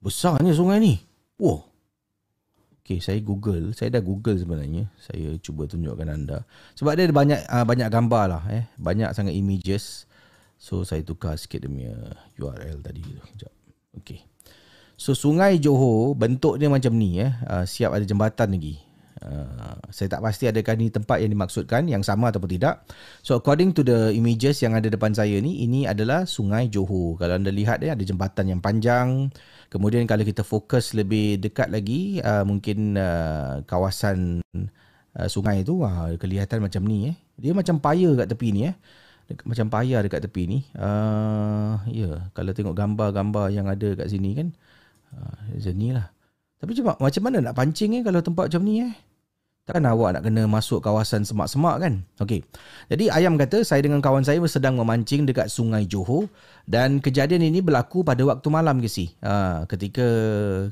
[0.00, 0.96] Besarnya sungai ni.
[1.36, 1.69] Wah.
[2.80, 3.76] Okay, saya Google.
[3.76, 4.88] Saya dah Google sebenarnya.
[4.98, 6.42] Saya cuba tunjukkan anda.
[6.74, 8.42] Sebab dia ada banyak uh, banyak gambar lah.
[8.50, 8.64] Eh.
[8.80, 10.08] Banyak sangat images.
[10.60, 11.88] So, saya tukar sikit demi
[12.36, 13.00] URL tadi.
[13.04, 13.52] Sekejap.
[14.00, 14.20] Okay.
[14.98, 17.20] So, Sungai Johor bentuk dia macam ni.
[17.20, 17.32] Eh.
[17.46, 18.89] Uh, siap ada jembatan lagi.
[19.20, 22.88] Uh, saya tak pasti adakah ni tempat yang dimaksudkan yang sama ataupun tidak.
[23.20, 27.20] So according to the images yang ada depan saya ni ini adalah Sungai Johor.
[27.20, 29.28] Kalau anda lihat dia ada jembatan yang panjang.
[29.68, 36.16] Kemudian kalau kita fokus lebih dekat lagi uh, mungkin uh, kawasan uh, sungai tu uh,
[36.16, 37.16] kelihatan macam ni eh.
[37.36, 38.76] Dia macam paya kat tepi ni eh.
[39.44, 40.58] Macam paya dekat tepi ni.
[40.72, 42.16] Uh, ya, yeah.
[42.32, 44.48] kalau tengok gambar-gambar yang ada kat sini kan
[45.12, 46.08] uh, macam ni lah.
[46.56, 48.92] Tapi cuma macam mana nak pancing eh kalau tempat macam ni eh?
[49.70, 51.94] Takkan awak nak kena masuk kawasan semak-semak kan?
[52.18, 52.42] Okey.
[52.90, 56.26] Jadi Ayam kata saya dengan kawan saya sedang memancing dekat Sungai Johor
[56.66, 59.14] dan kejadian ini berlaku pada waktu malam ke si.
[59.22, 60.06] Ha, ketika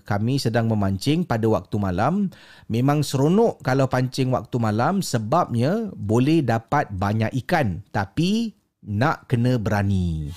[0.02, 2.26] kami sedang memancing pada waktu malam,
[2.66, 7.86] memang seronok kalau pancing waktu malam sebabnya boleh dapat banyak ikan.
[7.94, 8.50] Tapi
[8.82, 10.34] nak kena berani.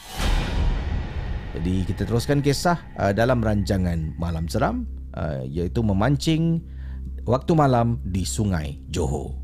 [1.52, 6.64] Jadi kita teruskan kisah uh, dalam rancangan Malam Seram uh, iaitu memancing
[7.26, 9.42] waktu malam di Sungai Johor.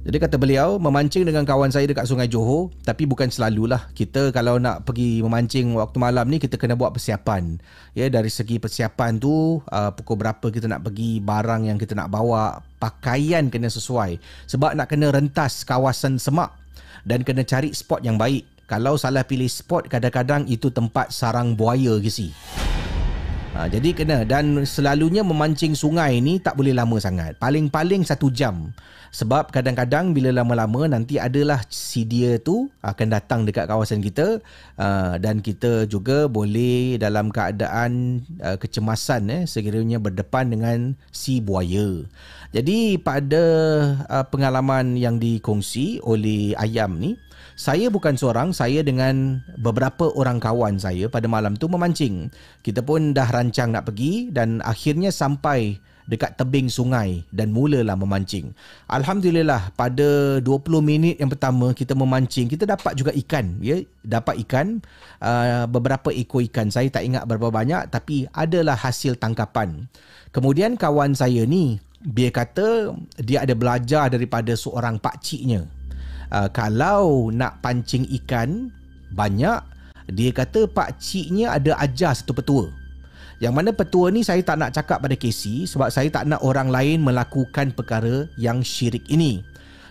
[0.00, 4.56] Jadi kata beliau memancing dengan kawan saya dekat Sungai Johor tapi bukan selalulah kita kalau
[4.56, 7.60] nak pergi memancing waktu malam ni kita kena buat persiapan.
[7.92, 12.08] Ya dari segi persiapan tu uh, pukul berapa kita nak pergi, barang yang kita nak
[12.08, 14.16] bawa, pakaian kena sesuai
[14.48, 16.56] sebab nak kena rentas kawasan semak
[17.04, 18.48] dan kena cari spot yang baik.
[18.64, 22.32] Kalau salah pilih spot kadang-kadang itu tempat sarang buaya ke.
[23.60, 27.36] Ha, jadi kena dan selalunya memancing sungai ni tak boleh lama sangat.
[27.36, 28.72] Paling-paling satu jam.
[29.12, 34.40] Sebab kadang-kadang bila lama-lama nanti adalah si dia tu akan datang dekat kawasan kita
[34.80, 40.78] uh, dan kita juga boleh dalam keadaan uh, kecemasan eh, sekiranya berdepan dengan
[41.12, 42.06] si buaya.
[42.50, 43.42] Jadi pada
[44.10, 47.14] uh, pengalaman yang dikongsi oleh Ayam ni,
[47.54, 52.26] saya bukan seorang, saya dengan beberapa orang kawan saya pada malam tu memancing.
[52.66, 55.78] Kita pun dah rancang nak pergi dan akhirnya sampai
[56.10, 58.50] dekat tebing sungai dan mulalah memancing.
[58.90, 63.78] Alhamdulillah pada 20 minit yang pertama kita memancing, kita dapat juga ikan, ya.
[64.02, 64.82] Dapat ikan
[65.22, 66.66] uh, beberapa ekor ikan.
[66.74, 69.86] Saya tak ingat berapa banyak tapi adalah hasil tangkapan.
[70.34, 75.68] Kemudian kawan saya ni dia kata dia ada belajar daripada seorang pak ciknya
[76.32, 78.72] uh, kalau nak pancing ikan
[79.12, 79.60] banyak
[80.08, 82.72] dia kata pak ciknya ada ajar satu petua
[83.40, 86.68] yang mana petua ni saya tak nak cakap pada Casey sebab saya tak nak orang
[86.68, 89.40] lain melakukan perkara yang syirik ini.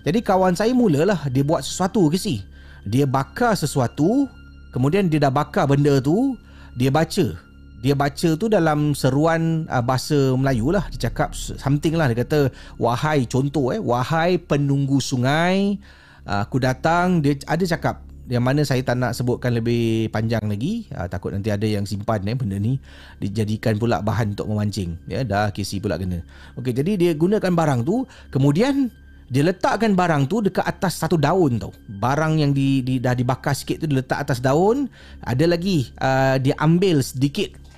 [0.06, 2.46] Jadi kawan saya mulalah dia buat sesuatu Casey.
[2.86, 4.30] Dia bakar sesuatu,
[4.70, 6.38] kemudian dia dah bakar benda tu,
[6.78, 7.49] dia baca.
[7.80, 10.84] Dia baca tu dalam seruan uh, bahasa Melayu lah.
[10.92, 12.12] Dia cakap something lah.
[12.12, 15.80] Dia kata, wahai contoh eh, wahai penunggu sungai,
[16.28, 17.24] uh, aku datang.
[17.24, 20.92] Dia ada cakap yang mana saya tak nak sebutkan lebih panjang lagi.
[20.92, 22.78] Uh, takut nanti ada yang simpan eh benda ni.
[23.18, 25.00] Dijadikan pula bahan untuk memancing.
[25.08, 26.20] Ya dah KC pula kena.
[26.60, 28.04] Okey jadi dia gunakan barang tu.
[28.28, 28.92] Kemudian
[29.30, 31.72] dia letakkan barang tu dekat atas satu daun tau.
[31.88, 34.92] Barang yang di, di dah dibakar sikit tu dia letak atas daun.
[35.24, 37.69] Ada lagi uh, dia ambil sedikit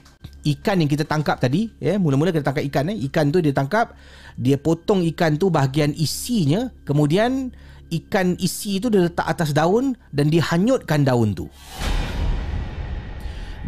[0.42, 3.94] ikan yang kita tangkap tadi ya mula-mula kita tangkap ikan eh ikan tu dia tangkap
[4.40, 7.54] dia potong ikan tu bahagian isinya kemudian
[7.92, 11.52] ikan isi tu dia letak atas daun dan dia hanyutkan daun tu.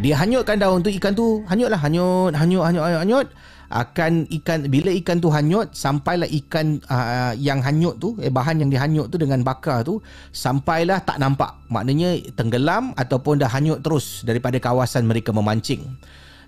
[0.00, 3.28] Dia hanyutkan daun tu ikan tu hanyutlah hanyut hanyut hanyut hanyut, hanyut.
[3.74, 8.70] akan ikan bila ikan tu hanyut sampailah ikan uh, yang hanyut tu eh bahan yang
[8.70, 9.98] dihanyut tu dengan bakar tu
[10.30, 15.84] sampailah tak nampak maknanya tenggelam ataupun dah hanyut terus daripada kawasan mereka memancing.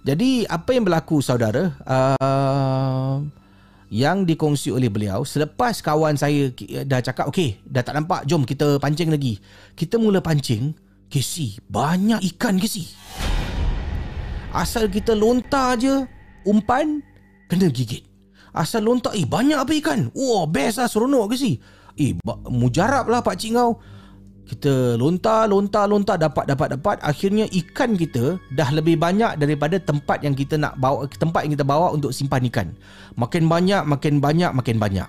[0.07, 1.75] Jadi apa yang berlaku saudara?
[1.83, 3.27] Uh,
[3.91, 6.51] yang dikongsi oleh beliau selepas kawan saya
[6.83, 9.39] dah cakap okey dah tak nampak jom kita pancing lagi.
[9.75, 10.75] Kita mula pancing
[11.11, 12.87] kesi banyak ikan kesi.
[14.55, 16.07] Asal kita lontar je
[16.47, 17.03] umpan
[17.51, 18.07] kena gigit.
[18.55, 20.11] Asal lontar eh banyak apa ikan?
[20.15, 21.59] Wah best lah seronok kesi.
[21.99, 22.15] Eh
[22.47, 23.79] mujarab lah pak cik kau
[24.47, 26.97] kita lontar lontar lontar dapat dapat dapat.
[27.03, 31.67] Akhirnya ikan kita dah lebih banyak daripada tempat yang kita nak bawa tempat yang kita
[31.67, 32.71] bawa untuk simpan ikan.
[33.19, 35.09] Makin banyak makin banyak makin banyak.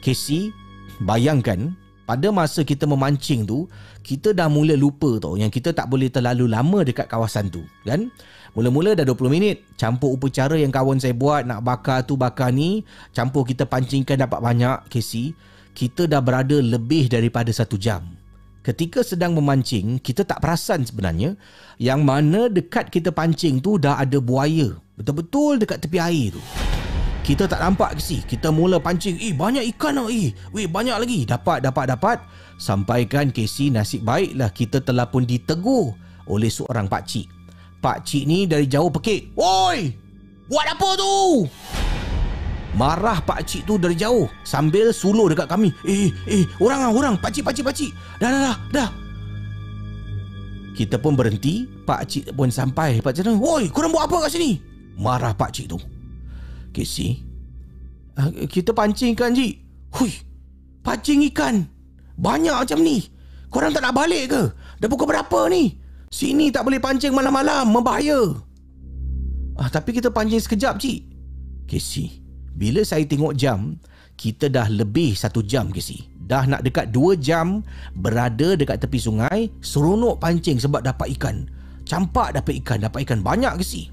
[0.00, 0.56] Casey
[1.04, 1.76] bayangkan
[2.08, 3.68] pada masa kita memancing tu
[4.00, 8.08] kita dah mula lupa tau yang kita tak boleh terlalu lama dekat kawasan tu kan?
[8.56, 12.80] Mula-mula dah 20 minit Campur upacara yang kawan saya buat Nak bakar tu bakar ni
[13.12, 15.36] Campur kita pancingkan dapat banyak Casey.
[15.76, 18.17] Kita dah berada lebih daripada satu jam
[18.68, 21.40] ketika sedang memancing, kita tak perasan sebenarnya
[21.80, 24.76] yang mana dekat kita pancing tu dah ada buaya.
[25.00, 26.42] Betul-betul dekat tepi air tu.
[27.24, 28.20] Kita tak nampak ke sih?
[28.24, 30.32] Kita mula pancing, eh banyak ikan lah eh.
[30.52, 31.24] Weh banyak lagi.
[31.24, 32.18] Dapat, dapat, dapat.
[32.60, 35.96] Sampaikan Casey nasib baiklah kita telah pun ditegur
[36.28, 37.28] oleh seorang pakcik.
[37.80, 39.32] Pakcik ni dari jauh pekik.
[39.36, 39.92] Woi!
[40.48, 41.16] Buat apa tu?
[42.76, 45.72] Marah pak cik tu dari jauh sambil suluh dekat kami.
[45.88, 47.90] Eh, eh, orang ah, orang, pak cik, pak cik, pak cik.
[48.20, 48.90] Dah, dah, dah, dah.
[50.76, 53.00] Kita pun berhenti, pak cik pun sampai.
[53.00, 54.60] Pak cik tu, "Woi, korang buat apa kat sini?"
[54.98, 55.78] Marah pak cik tu.
[56.74, 57.24] Casey,
[58.20, 59.54] uh, kita pancing ikan, Cik.
[59.98, 60.12] Hui,
[60.84, 61.64] pancing ikan.
[62.18, 63.02] Banyak macam ni.
[63.48, 64.42] Korang tak nak balik ke?
[64.78, 65.74] Dah pukul berapa ni?
[66.12, 68.36] Sini tak boleh pancing malam-malam, membahaya.
[69.58, 71.00] Ah, tapi kita pancing sekejap, Cik.
[71.66, 72.22] Casey,
[72.58, 73.78] bila saya tengok jam,
[74.18, 76.10] kita dah lebih satu jam ke si.
[76.18, 77.62] Dah nak dekat dua jam
[77.94, 81.46] berada dekat tepi sungai, seronok pancing sebab dapat ikan.
[81.86, 83.88] Campak dapat ikan, dapat ikan banyak ke si.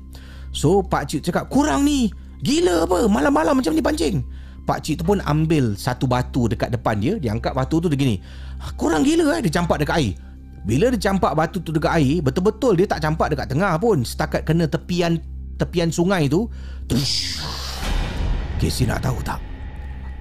[0.50, 2.10] So Pak Cik cakap, kurang ni.
[2.42, 3.06] Gila apa?
[3.06, 4.26] Malam-malam macam ni pancing.
[4.66, 8.02] Pak cik tu pun ambil satu batu dekat depan dia Dia angkat batu tu dia
[8.02, 8.18] gini
[8.74, 10.18] Korang gila eh Dia campak dekat air
[10.66, 14.42] Bila dia campak batu tu dekat air Betul-betul dia tak campak dekat tengah pun Setakat
[14.42, 15.22] kena tepian
[15.56, 16.52] tepian sungai tu
[16.90, 17.40] tush.
[18.60, 19.40] Casey nak tahu tak?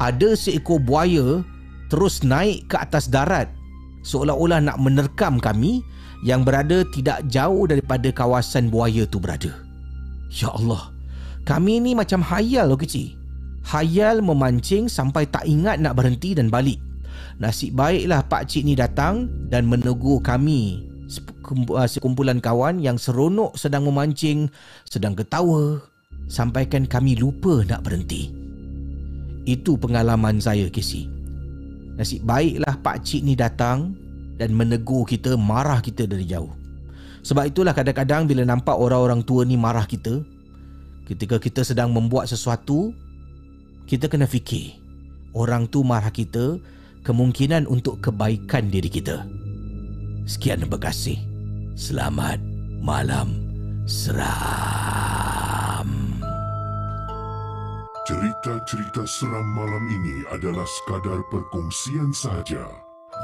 [0.02, 1.42] Ada seekor buaya
[1.92, 3.46] Terus naik ke atas darat.
[4.02, 5.80] Seolah-olah nak menerkam kami
[6.26, 9.54] Yang berada tidak jauh daripada kawasan buaya tu berada.
[10.34, 10.90] Ya Allah
[11.46, 13.14] Kami ni macam hayal loh kecil.
[13.64, 16.76] Hayal memancing sampai tak ingat nak berhenti dan balik.
[17.40, 20.84] Nasib baiklah pak cik ni datang dan menegur kami
[21.72, 24.52] uh, sekumpulan kawan yang seronok sedang memancing,
[24.84, 25.80] sedang ketawa
[26.30, 28.32] sampaikan kami lupa nak berhenti.
[29.44, 31.08] Itu pengalaman saya, Casey.
[31.94, 33.94] Nasib baiklah pak cik ni datang
[34.40, 36.50] dan menegur kita, marah kita dari jauh.
[37.24, 40.20] Sebab itulah kadang-kadang bila nampak orang-orang tua ni marah kita,
[41.08, 42.92] ketika kita sedang membuat sesuatu
[43.84, 44.80] kita kena fikir
[45.36, 46.56] orang tu marah kita
[47.04, 49.28] kemungkinan untuk kebaikan diri kita.
[50.24, 51.20] Sekian terima kasih.
[51.76, 52.40] Selamat
[52.80, 53.36] malam
[53.84, 55.44] seram.
[58.04, 62.68] Cerita-cerita seram malam ini adalah sekadar perkongsian sahaja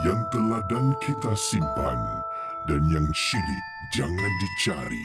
[0.09, 2.01] yang telah dan kita simpan
[2.65, 5.05] dan yang syilid jangan dicari.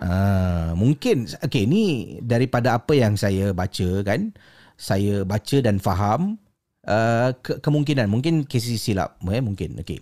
[0.00, 1.28] Ah, mungkin.
[1.44, 4.32] Okey ni daripada apa yang saya baca kan?
[4.80, 6.40] Saya baca dan faham
[6.88, 8.08] uh, ke- kemungkinan.
[8.08, 9.76] Mungkin kesi silap eh mungkin.
[9.84, 10.00] Okey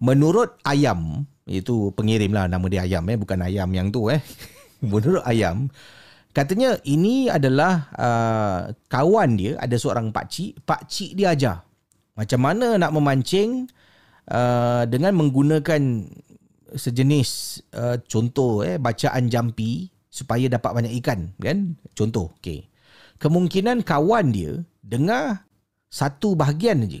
[0.00, 4.18] menurut ayam itu pengirim lah nama dia ayam eh bukan ayam yang tu eh.
[4.82, 5.70] Menurut ayam
[6.34, 8.60] katanya ini adalah uh,
[8.92, 11.64] kawan dia ada seorang pak cik pak cik dia ajar.
[12.18, 13.70] Macam mana nak memancing
[14.28, 16.10] uh, dengan menggunakan
[16.76, 21.78] sejenis uh, contoh eh bacaan jampi supaya dapat banyak ikan kan?
[21.94, 22.68] Contoh okey.
[23.16, 25.46] Kemungkinan kawan dia dengar
[25.88, 27.00] satu bahagian aja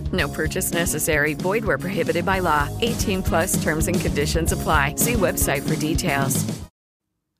[0.11, 1.35] No purchase necessary.
[1.37, 2.67] Void where prohibited by law.
[2.81, 4.95] 18 plus terms and conditions apply.
[4.97, 6.43] See website for details.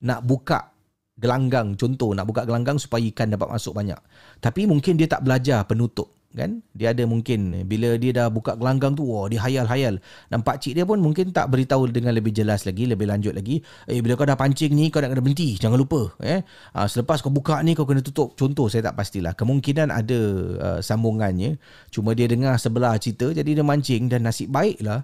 [0.01, 0.73] nak buka
[1.21, 3.97] gelanggang contoh nak buka gelanggang supaya ikan dapat masuk banyak
[4.41, 6.63] tapi mungkin dia tak belajar penutup kan?
[6.72, 10.00] Dia ada mungkin bila dia dah buka gelanggang tu wah dia hayal-hayal.
[10.32, 13.60] Dan pak cik dia pun mungkin tak beritahu dengan lebih jelas lagi lebih lanjut lagi
[13.88, 16.41] eh bila kau dah pancing ni kau nak kena berhenti jangan lupa eh.
[16.76, 18.34] Ha, selepas kau buka ni kau kena tutup.
[18.39, 19.36] Contoh saya tak pastilah.
[19.36, 20.20] Kemungkinan ada
[20.60, 21.60] uh, sambungannya.
[21.91, 25.04] Cuma dia dengar sebelah cerita jadi dia mancing dan nasib baiklah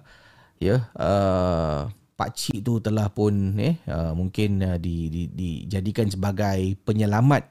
[0.58, 0.88] ya.
[0.98, 1.88] Uh,
[2.18, 7.46] pak cik tu telah pun eh uh, mungkin uh, di, di, dijadikan sebagai penyelamat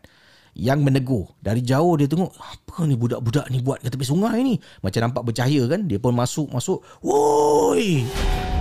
[0.58, 1.30] yang menegur.
[1.38, 4.58] Dari jauh dia tengok, apa ni budak-budak ni buat kat tepi sungai ni?
[4.82, 5.86] Macam nampak bercahaya kan?
[5.86, 6.82] Dia pun masuk-masuk.
[7.06, 8.02] Woi!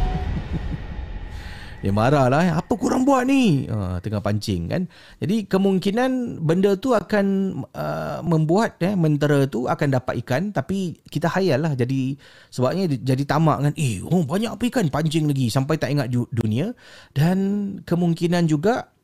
[1.84, 2.58] Dia marah lah.
[2.58, 3.70] Apa kurang buat ni?
[3.70, 4.82] Uh, tengah pancing kan.
[5.22, 7.26] Jadi kemungkinan benda tu akan
[7.70, 10.50] uh, membuat eh, mentera tu akan dapat ikan.
[10.50, 11.78] Tapi kita hayal lah.
[11.78, 12.18] Jadi
[12.50, 13.72] sebabnya jadi tamak kan.
[13.78, 15.46] Eh oh, banyak apa ikan pancing lagi.
[15.46, 16.74] Sampai tak ingat dunia.
[17.14, 18.95] Dan kemungkinan juga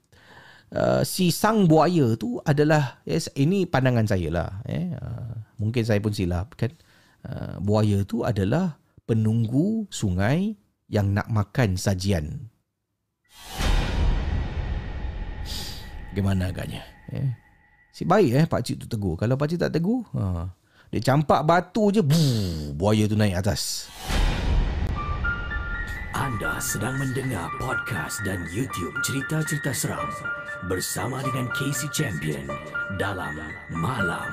[0.73, 6.01] Uh, si sang buaya tu adalah yes, ini pandangan saya lah eh uh, mungkin saya
[6.01, 6.73] pun silap kan
[7.29, 10.57] uh, buaya tu adalah penunggu sungai
[10.89, 12.49] yang nak makan sajian
[16.13, 16.85] Bagaimana agaknya?
[17.09, 17.33] Eh?
[17.89, 19.17] Si baik eh pakcik tu tegur.
[19.17, 20.45] Kalau pakcik tak tegur, ha.
[20.93, 23.89] dia campak batu je, buh, buaya tu naik atas.
[26.13, 30.13] Anda sedang mendengar podcast dan YouTube cerita-cerita seram
[30.69, 32.45] bersama dengan Casey Champion
[33.01, 33.33] dalam
[33.73, 34.29] Malam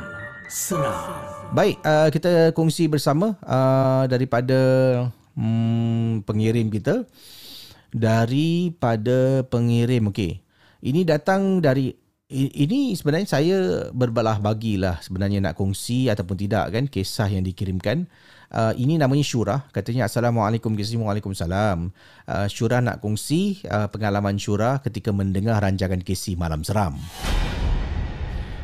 [0.51, 1.23] Seram.
[1.55, 4.59] Baik, uh, kita kongsi bersama uh, daripada
[5.39, 7.07] hmm, pengirim kita.
[7.95, 10.43] Daripada pengirim, okey.
[10.83, 11.95] Ini datang dari
[12.29, 13.57] ini sebenarnya saya
[13.89, 18.05] berbelah bagilah sebenarnya nak kongsi ataupun tidak kan kisah yang dikirimkan.
[18.53, 19.65] Uh, ini namanya Syurah.
[19.73, 21.89] Katanya Assalamualaikum warahmatullahi wabarakatuh.
[22.29, 27.01] Uh, Syurah nak kongsi uh, pengalaman Syurah ketika mendengar rancangan KC Malam Seram.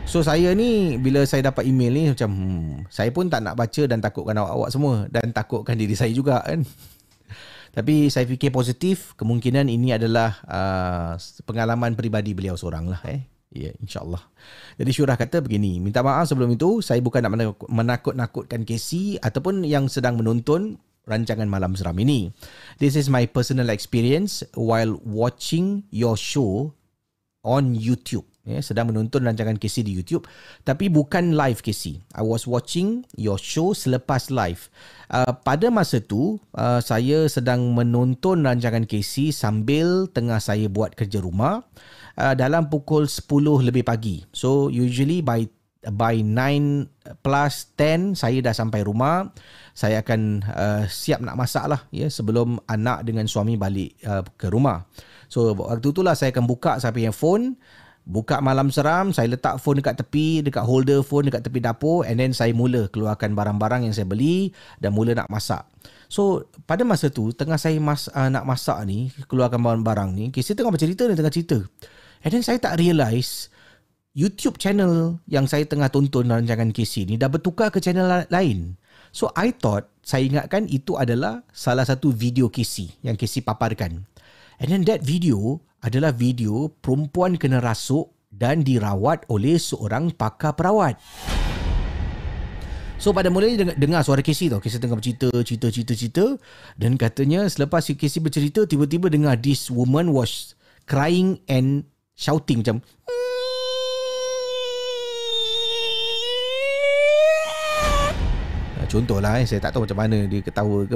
[0.05, 3.81] So saya ni bila saya dapat email ni macam hmm, saya pun tak nak baca
[3.89, 6.61] dan takutkan awak-awak semua dan takutkan diri saya juga kan.
[7.81, 11.17] Tapi saya fikir positif kemungkinan ini adalah uh,
[11.49, 13.34] pengalaman peribadi beliau seorang lah eh.
[13.55, 14.19] Ya, yeah, insyaAllah.
[14.75, 19.87] Jadi Syurah kata begini, minta maaf sebelum itu, saya bukan nak menakut-nakutkan Casey ataupun yang
[19.87, 20.75] sedang menonton
[21.07, 22.35] rancangan Malam Seram ini.
[22.83, 26.75] This is my personal experience while watching your show
[27.47, 28.27] on YouTube.
[28.45, 30.29] Ya, sedang menonton rancangan Casey di YouTube.
[30.61, 32.05] Tapi bukan live Casey.
[32.13, 34.69] I was watching your show selepas live.
[35.09, 41.25] Uh, pada masa tu, uh, saya sedang menonton rancangan Casey sambil tengah saya buat kerja
[41.25, 41.65] rumah
[42.21, 43.25] uh, dalam pukul 10
[43.65, 44.21] lebih pagi.
[44.29, 45.49] So usually by
[45.89, 49.33] by 9 plus 10 saya dah sampai rumah.
[49.73, 54.53] Saya akan uh, siap nak masak lah ya sebelum anak dengan suami balik uh, ke
[54.53, 54.85] rumah.
[55.27, 57.57] So waktu itulah saya akan buka saya punya phone
[58.05, 62.21] Buka malam seram, saya letak phone dekat tepi, dekat holder phone dekat tepi dapur and
[62.21, 65.65] then saya mula keluarkan barang-barang yang saya beli dan mula nak masak.
[66.05, 70.45] So, pada masa tu, tengah saya mas, uh, nak masak ni, keluarkan barang-barang ni, okay,
[70.45, 71.57] saya tengah bercerita dan tengah cerita.
[72.21, 73.49] And then saya tak realise
[74.15, 78.79] YouTube channel yang saya tengah tonton rancangan KC ni dah bertukar ke channel lain.
[79.11, 84.07] So I thought, saya ingatkan itu adalah salah satu video KC yang KC paparkan.
[84.59, 90.99] And then that video adalah video perempuan kena rasuk dan dirawat oleh seorang pakar perawat.
[92.95, 94.63] So pada mulanya dengar suara Casey tau.
[94.63, 96.25] Casey tengah bercerita, cerita, cerita, cerita.
[96.79, 100.55] Dan katanya selepas Casey bercerita, tiba-tiba dengar this woman was
[100.87, 101.83] crying and
[102.15, 102.79] shouting macam
[108.95, 110.95] Contohlah eh, saya tak tahu macam mana dia ketawa ke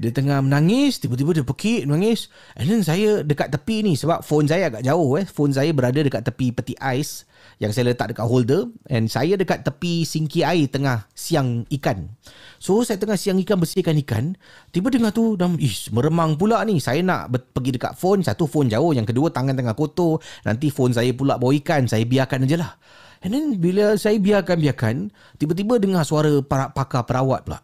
[0.00, 2.32] Dia tengah menangis, tiba-tiba dia pekik menangis.
[2.56, 5.28] And then saya dekat tepi ni sebab phone saya agak jauh eh.
[5.28, 7.28] Phone saya berada dekat tepi peti ais
[7.60, 12.08] yang saya letak dekat holder and saya dekat tepi singki air tengah siang ikan.
[12.56, 14.24] So saya tengah siang ikan bersihkan ikan,
[14.72, 16.80] tiba dengar tu dah ish meremang pula ni.
[16.80, 20.96] Saya nak pergi dekat phone, satu phone jauh, yang kedua tangan tengah kotor, nanti phone
[20.96, 22.72] saya pula bawa ikan, saya biarkan aja lah.
[23.24, 27.60] And then bila saya biarkan-biarkan, tiba-tiba dengar suara para pakar perawat pula.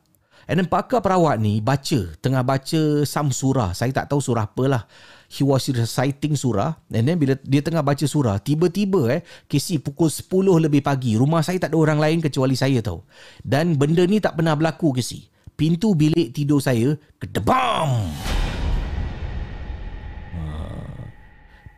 [0.51, 3.77] And then pakar perawat ni baca, tengah baca some surah.
[3.77, 4.83] Saya tak tahu surah apa lah.
[5.31, 6.77] He was reciting surah.
[6.91, 11.41] And then bila dia tengah baca surah tiba-tiba eh Casey pukul 10 lebih pagi rumah
[11.41, 13.07] saya tak ada orang lain kecuali saya tau.
[13.41, 15.33] Dan benda ni tak pernah berlaku Casey
[15.63, 18.11] pintu bilik tidur saya kedebam.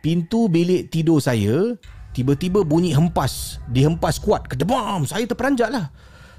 [0.01, 1.73] Pintu bilik tidur saya
[2.15, 3.59] tiba-tiba bunyi hempas.
[3.67, 4.47] Dihempas kuat.
[4.47, 5.03] Kedebam.
[5.03, 5.91] Saya terperanjat lah.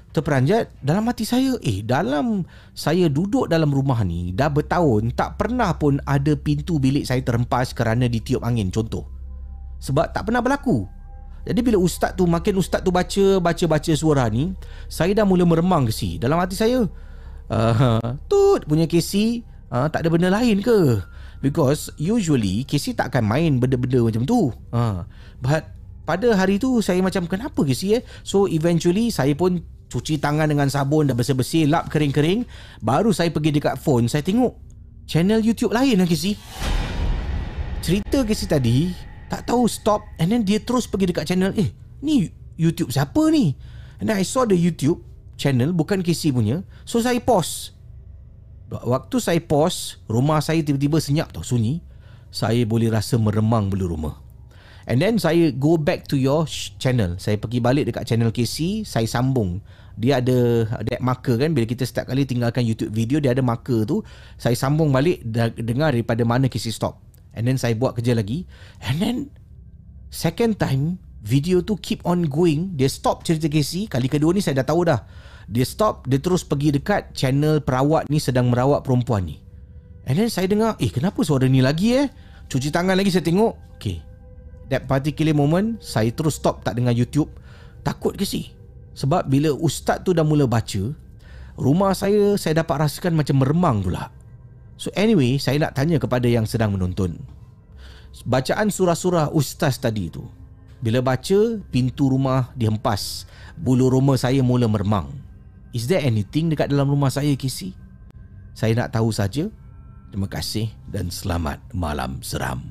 [0.09, 1.53] Terperanjat dalam hati saya.
[1.61, 2.41] Eh dalam
[2.73, 7.77] saya duduk dalam rumah ni dah bertahun tak pernah pun ada pintu bilik saya terhempas
[7.77, 8.73] kerana ditiup angin.
[8.73, 9.05] Contoh.
[9.77, 10.89] Sebab tak pernah berlaku.
[11.47, 14.51] Jadi bila ustaz tu makin ustaz tu baca baca-baca suara ni
[14.91, 16.19] saya dah mula meremang ke si?
[16.19, 16.83] Dalam hati saya
[17.47, 20.99] uh, tut punya Casey uh, tak ada benda lain ke
[21.41, 24.51] because usually Casey tak akan main benda-benda macam tu.
[24.73, 25.05] Uh,
[25.41, 25.69] but
[26.07, 28.03] pada hari tu saya macam kenapa Casey eh?
[28.23, 32.47] So eventually saya pun cuci tangan dengan sabun dah bersih-bersih lap kering-kering.
[32.79, 34.55] Baru saya pergi dekat phone saya tengok
[35.07, 36.35] channel YouTube lain lagi sih
[37.79, 38.91] cerita Casey tadi
[39.31, 41.71] tak tahu stop and then dia terus pergi dekat channel eh
[42.03, 42.27] ni
[42.57, 43.53] YouTube siapa ni?
[44.01, 45.01] And then I saw the YouTube
[45.37, 46.65] channel bukan Casey punya.
[46.83, 47.76] So saya pause
[48.67, 51.79] waktu saya pause rumah saya tiba-tiba senyap tau sunyi
[52.27, 54.27] saya boleh rasa meremang bulu rumah
[54.87, 56.47] And then saya go back to your
[56.79, 57.19] channel.
[57.19, 59.59] Saya pergi balik dekat channel KC, saya sambung.
[59.99, 63.83] Dia ada that marker kan bila kita setiap kali tinggalkan YouTube video dia ada marker
[63.83, 63.99] tu.
[64.39, 65.27] Saya sambung balik
[65.59, 67.03] dengar daripada mana KC stop.
[67.35, 68.47] And then saya buat kerja lagi.
[68.79, 69.15] And then
[70.07, 72.79] second time video tu keep on going.
[72.79, 73.91] Dia stop cerita KC.
[73.91, 75.03] Kali kedua ni saya dah tahu dah.
[75.47, 79.39] Dia stop, dia terus pergi dekat channel perawat ni sedang merawat perempuan ni.
[80.03, 82.07] And then saya dengar, eh kenapa suara ni lagi eh?
[82.47, 83.79] Cuci tangan lagi saya tengok.
[83.79, 84.03] Okay,
[84.67, 87.31] that particular moment saya terus stop tak dengar YouTube
[87.83, 88.51] takut ke si?
[88.97, 90.91] Sebab bila ustaz tu dah mula baca,
[91.55, 94.11] rumah saya saya dapat rasakan macam meremang pula.
[94.75, 97.17] So anyway, saya nak tanya kepada yang sedang menonton.
[98.25, 100.25] Bacaan surah-surah ustaz tadi tu.
[100.77, 103.25] Bila baca, pintu rumah dihempas.
[103.57, 105.09] Bulu rumah saya mula meremang.
[105.75, 107.75] Is there anything dekat dalam rumah saya, Kisi?
[108.55, 109.51] Saya nak tahu saja.
[110.07, 112.63] Terima kasih dan selamat malam seram.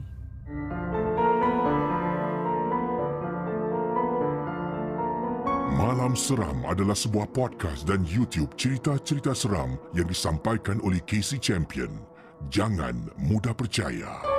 [5.77, 12.01] Malam Seram adalah sebuah podcast dan YouTube cerita-cerita seram yang disampaikan oleh Casey Champion.
[12.49, 14.36] Jangan mudah percaya.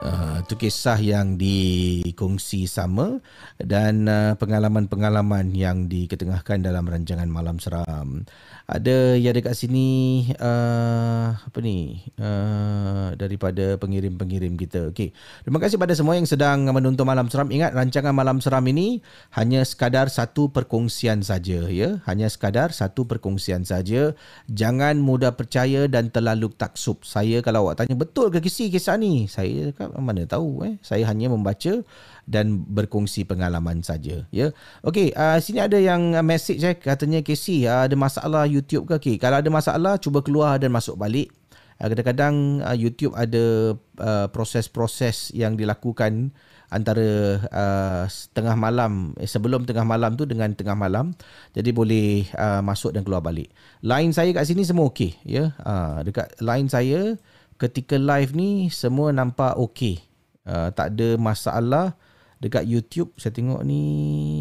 [0.00, 3.20] Uh, itu kisah yang dikongsi sama
[3.60, 8.24] dan uh, pengalaman-pengalaman yang diketengahkan dalam rancangan Malam Seram.
[8.70, 14.94] Ada yang dekat sini uh, apa ni uh, daripada pengirim-pengirim kita.
[14.94, 15.10] Okey.
[15.42, 17.50] Terima kasih pada semua yang sedang menonton Malam Seram.
[17.50, 19.02] Ingat rancangan Malam Seram ini
[19.34, 21.98] hanya sekadar satu perkongsian saja ya.
[22.06, 24.14] Hanya sekadar satu perkongsian saja.
[24.46, 27.02] Jangan mudah percaya dan terlalu taksub.
[27.02, 29.26] Saya kalau awak tanya betul ke kisah kisah ni?
[29.26, 31.82] Saya cakap mana tahu eh saya hanya membaca
[32.30, 34.54] dan berkongsi pengalaman saja ya.
[34.86, 39.02] Okey uh, sini ada yang uh, message eh katanya Casey uh, ada masalah YouTube ke?
[39.02, 41.34] Okey kalau ada masalah cuba keluar dan masuk balik.
[41.82, 46.30] Uh, kadang-kadang uh, YouTube ada uh, proses-proses yang dilakukan
[46.70, 51.10] antara uh, tengah malam eh, sebelum tengah malam tu dengan tengah malam.
[51.50, 53.50] Jadi boleh uh, masuk dan keluar balik.
[53.82, 55.50] Line saya kat sini semua okey ya.
[55.66, 57.18] Uh, dekat line saya
[57.58, 59.98] ketika live ni semua nampak okey.
[60.46, 61.98] Uh, tak ada masalah
[62.40, 63.12] dekat YouTube.
[63.20, 63.82] Saya tengok ni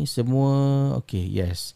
[0.08, 0.50] semua
[1.04, 1.28] okey.
[1.28, 1.76] Yes.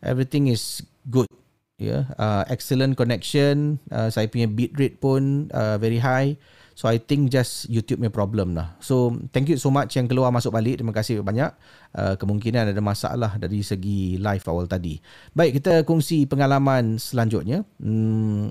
[0.00, 1.28] Everything is good.
[1.74, 2.06] Yeah.
[2.16, 3.82] uh, excellent connection.
[3.90, 6.38] Uh, saya punya bit rate pun uh, very high.
[6.74, 8.74] So I think just YouTube punya problem lah.
[8.82, 10.82] So thank you so much yang keluar masuk balik.
[10.82, 11.54] Terima kasih banyak.
[11.94, 14.98] Uh, kemungkinan ada masalah dari segi live awal tadi.
[15.34, 17.62] Baik, kita kongsi pengalaman selanjutnya.
[17.78, 18.50] Hmm,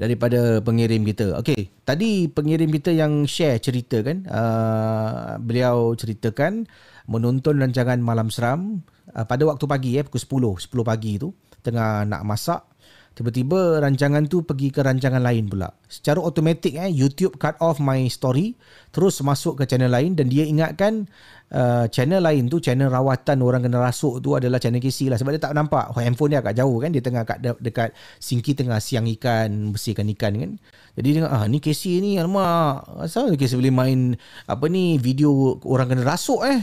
[0.00, 1.36] daripada pengirim kita.
[1.44, 6.64] Okey, tadi pengirim kita yang share cerita kan, uh, beliau ceritakan
[7.04, 8.80] menonton rancangan Malam Seram
[9.12, 12.64] uh, pada waktu pagi eh pukul 10, 10 pagi tu tengah nak masak
[13.10, 15.66] Tiba-tiba rancangan tu pergi ke rancangan lain pula.
[15.90, 18.54] Secara automatik eh YouTube cut off my story
[18.94, 21.10] terus masuk ke channel lain dan dia ingatkan
[21.50, 25.34] uh, channel lain tu channel rawatan orang kena rasuk tu adalah channel KC lah sebab
[25.34, 27.90] dia tak nampak oh, handphone dia agak jauh kan dia tengah kat dekat
[28.22, 30.50] sinki tengah siang ikan bersihkan ikan kan.
[30.94, 34.00] Jadi dia ah ni KC ni alamak asal KC boleh main
[34.46, 36.62] apa ni video orang kena rasuk eh.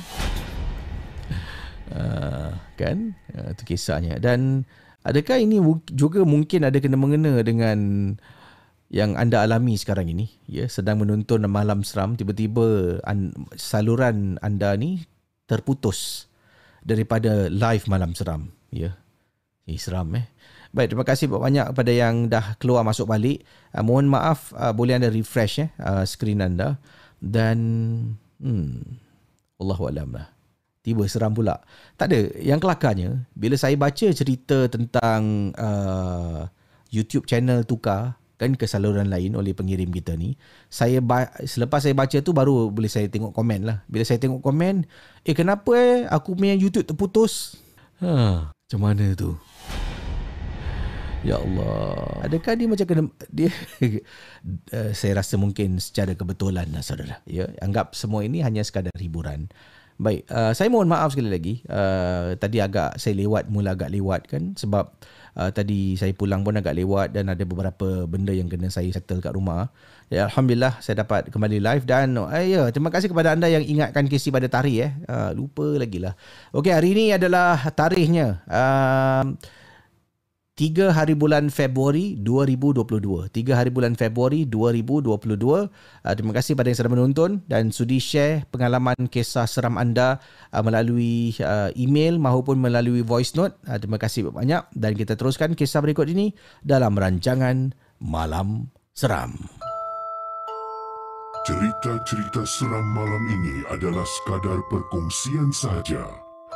[1.92, 4.64] Uh, kan uh, tu kisahnya dan
[5.08, 5.64] Adakah ini
[5.96, 7.80] juga mungkin ada kena mengena dengan
[8.92, 10.28] yang anda alami sekarang ini?
[10.52, 15.08] Ya, sedang menonton malam seram tiba-tiba an, saluran anda ni
[15.48, 16.28] terputus
[16.84, 18.52] daripada live malam seram.
[18.68, 19.00] Ya.
[19.64, 20.28] Ini seram eh.
[20.76, 23.48] Baik, terima kasih banyak kepada yang dah keluar masuk balik.
[23.72, 26.76] Uh, mohon maaf uh, boleh anda refresh eh uh, skrin anda
[27.24, 27.58] dan
[28.38, 29.00] hmm
[29.58, 30.37] Allahu alam lah
[30.88, 31.60] tiba seram pula.
[32.00, 32.32] Tak ada.
[32.40, 36.48] Yang kelakarnya, bila saya baca cerita tentang uh,
[36.88, 40.38] YouTube channel tukar kan ke saluran lain oleh pengirim kita ni,
[40.70, 43.84] saya ba- selepas saya baca tu baru boleh saya tengok komen lah.
[43.92, 44.88] Bila saya tengok komen,
[45.28, 47.60] eh kenapa eh aku punya YouTube terputus?
[48.00, 49.34] Ha, macam mana tu?
[51.26, 52.30] Ya Allah.
[52.30, 53.50] Adakah dia macam kena dia
[54.72, 57.26] uh, saya rasa mungkin secara kebetulan lah saudara.
[57.26, 59.50] Ya, anggap semua ini hanya sekadar hiburan.
[59.98, 61.54] Baik, uh, saya mohon maaf sekali lagi.
[61.66, 64.94] Uh, tadi agak saya lewat, mula agak lewat kan sebab
[65.34, 69.26] uh, tadi saya pulang pun agak lewat dan ada beberapa benda yang kena saya settle
[69.26, 69.74] kat rumah.
[70.14, 74.06] Ya, Alhamdulillah saya dapat kembali live dan uh, ya, terima kasih kepada anda yang ingatkan
[74.06, 74.94] kisi pada tarikh eh.
[75.10, 76.14] Uh, lupa lagi lah.
[76.54, 78.46] Okey, hari ini adalah tarikhnya.
[78.46, 79.34] Uh,
[80.58, 83.30] 3 hari bulan Februari 2022.
[83.30, 85.06] 3 hari bulan Februari 2022.
[85.46, 85.70] Uh,
[86.18, 90.18] terima kasih pada yang sudah menonton dan sudi share pengalaman kisah seram anda
[90.50, 93.54] uh, melalui uh, email maupun melalui voice note.
[93.70, 96.34] Uh, terima kasih banyak dan kita teruskan kisah berikut ini
[96.66, 99.38] dalam rancangan Malam Seram.
[101.46, 106.02] Cerita-cerita seram malam ini adalah sekadar perkongsian saja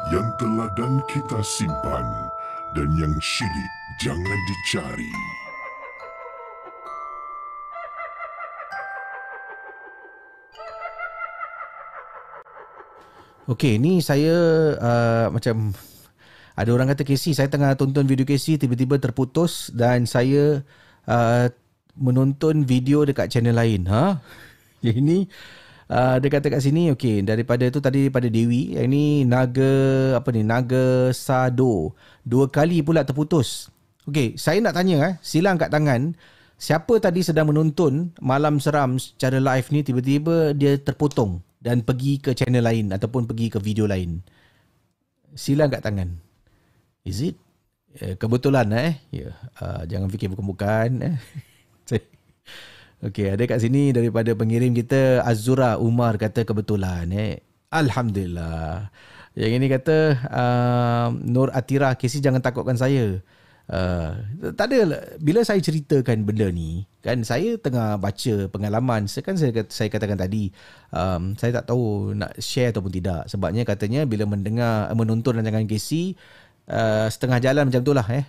[0.09, 2.03] yang telah dan kita simpan
[2.73, 5.13] dan yang syilid jangan dicari.
[13.45, 14.33] Okey, ni saya
[14.81, 15.69] uh, macam
[16.57, 20.65] ada orang kata Casey, saya tengah tonton video Casey tiba-tiba terputus dan saya
[21.05, 21.45] uh,
[21.93, 23.85] menonton video dekat channel lain.
[23.85, 24.17] Ha?
[24.81, 25.29] Ini
[25.91, 30.31] Uh, dia kata kat sini okey daripada tu tadi daripada Dewi yang ni naga apa
[30.31, 31.91] ni naga sado
[32.23, 33.67] dua kali pula terputus.
[34.09, 36.17] Okey, saya nak tanya eh silang kat tangan
[36.57, 42.33] siapa tadi sedang menonton malam seram secara live ni tiba-tiba dia terpotong dan pergi ke
[42.33, 44.25] channel lain ataupun pergi ke video lain.
[45.37, 46.17] Silang kat tangan.
[47.05, 47.37] Is it?
[48.01, 48.97] Eh, kebetulan eh.
[49.13, 49.37] Yeah.
[49.61, 51.15] uh, jangan fikir bukan-bukan eh.
[53.05, 57.41] Okey, ada kat sini daripada pengirim kita Azura Umar kata kebetulan eh.
[57.69, 58.89] Alhamdulillah.
[59.37, 59.97] Yang ini kata
[60.27, 63.21] uh, Nur Atira, Casey jangan takutkan saya.
[63.71, 64.17] Uh,
[64.57, 69.07] tak ada bila saya ceritakan benda ni kan saya tengah baca pengalaman.
[69.07, 70.51] Kan saya saya katakan tadi
[70.91, 73.31] um, saya tak tahu nak share ataupun tidak.
[73.31, 76.19] Sebabnya katanya bila mendengar menonton rancangan Casey
[76.67, 78.25] uh, setengah jalan macam itulah eh.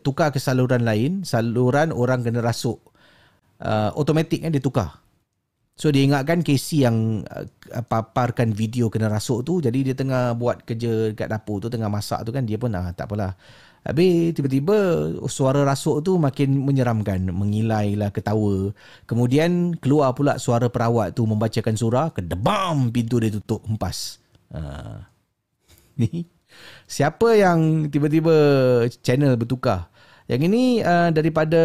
[0.00, 2.80] Tukar ke saluran lain saluran orang kena rasuk.
[3.58, 5.02] Uh, automatic kan dia tukar.
[5.76, 7.44] So dia ingatkan Casey yang uh,
[7.82, 9.58] paparkan video kena rasuk tu.
[9.58, 12.94] Jadi dia tengah buat kerja kat dapur tu tengah masak tu kan dia pun ah
[12.94, 13.34] tak apalah.
[13.82, 14.78] Habis tiba-tiba
[15.26, 18.70] suara rasuk tu makin menyeramkan, mengilai lah ketawa.
[19.10, 24.22] Kemudian keluar pula suara perawat tu membacakan surah, kedebam pintu dia tutup, hempas.
[24.54, 25.02] Ha.
[25.98, 26.22] Ni
[26.86, 28.34] siapa yang tiba-tiba
[29.02, 29.90] channel bertukar?
[30.30, 31.62] Yang ini uh, daripada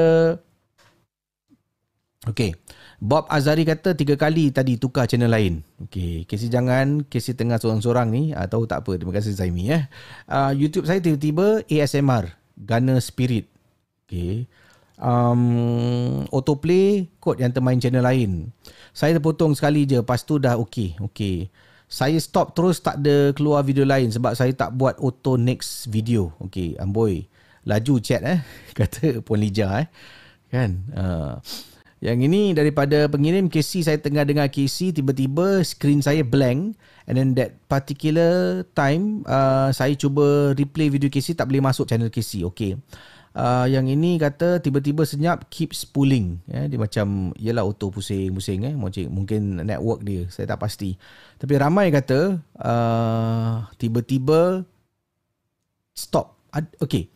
[2.28, 2.58] Okey.
[2.98, 5.62] Bob Azari kata tiga kali tadi tukar channel lain.
[5.86, 8.98] Okey, Casey jangan Casey tengah seorang-seorang ni atau ah, tak apa.
[8.98, 9.86] Terima kasih Zaimi eh.
[10.26, 13.46] Uh, YouTube saya tiba-tiba ASMR, Gunner Spirit.
[14.06, 14.50] Okey.
[14.98, 18.50] Um, autoplay kod yang termain channel lain.
[18.98, 20.98] Saya terpotong sekali je, lepas tu dah okey.
[20.98, 21.54] Okey.
[21.86, 26.34] Saya stop terus tak ada keluar video lain sebab saya tak buat auto next video.
[26.42, 27.30] Okey, amboi.
[27.62, 28.42] Laju chat eh.
[28.78, 29.88] Kata Puan Lija eh.
[30.50, 30.82] Kan?
[30.98, 31.38] Uh,
[31.98, 36.78] yang ini daripada pengirim KC saya tengah dengar KC tiba-tiba screen saya blank.
[37.10, 42.14] And then that particular time uh, saya cuba replay video KC tak boleh masuk channel
[42.14, 42.46] KC.
[42.54, 42.78] Okay.
[43.38, 46.38] Uh, yang ini kata tiba-tiba senyap keeps pulling.
[46.46, 48.76] Ya dia macam ialah auto pusing-pusing eh.
[48.78, 50.94] Mungkin mungkin network dia saya tak pasti.
[51.42, 54.62] Tapi ramai kata uh, tiba-tiba
[55.98, 56.38] stop.
[56.78, 57.10] Okay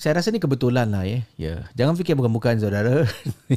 [0.00, 1.20] saya rasa ni kebetulan lah ya.
[1.36, 1.68] ya.
[1.76, 3.04] Jangan fikir bukan-bukan saudara.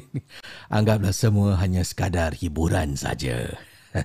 [0.75, 3.47] Anggaplah semua hanya sekadar hiburan saja.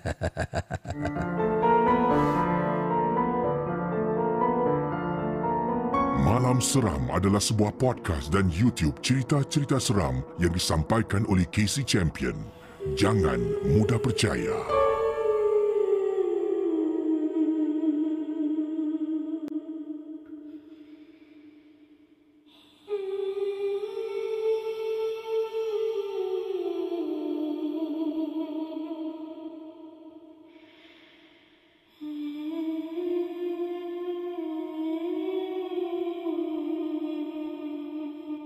[6.22, 12.38] Malam Seram adalah sebuah podcast dan YouTube cerita-cerita seram yang disampaikan oleh Casey Champion.
[12.94, 14.54] Jangan mudah percaya.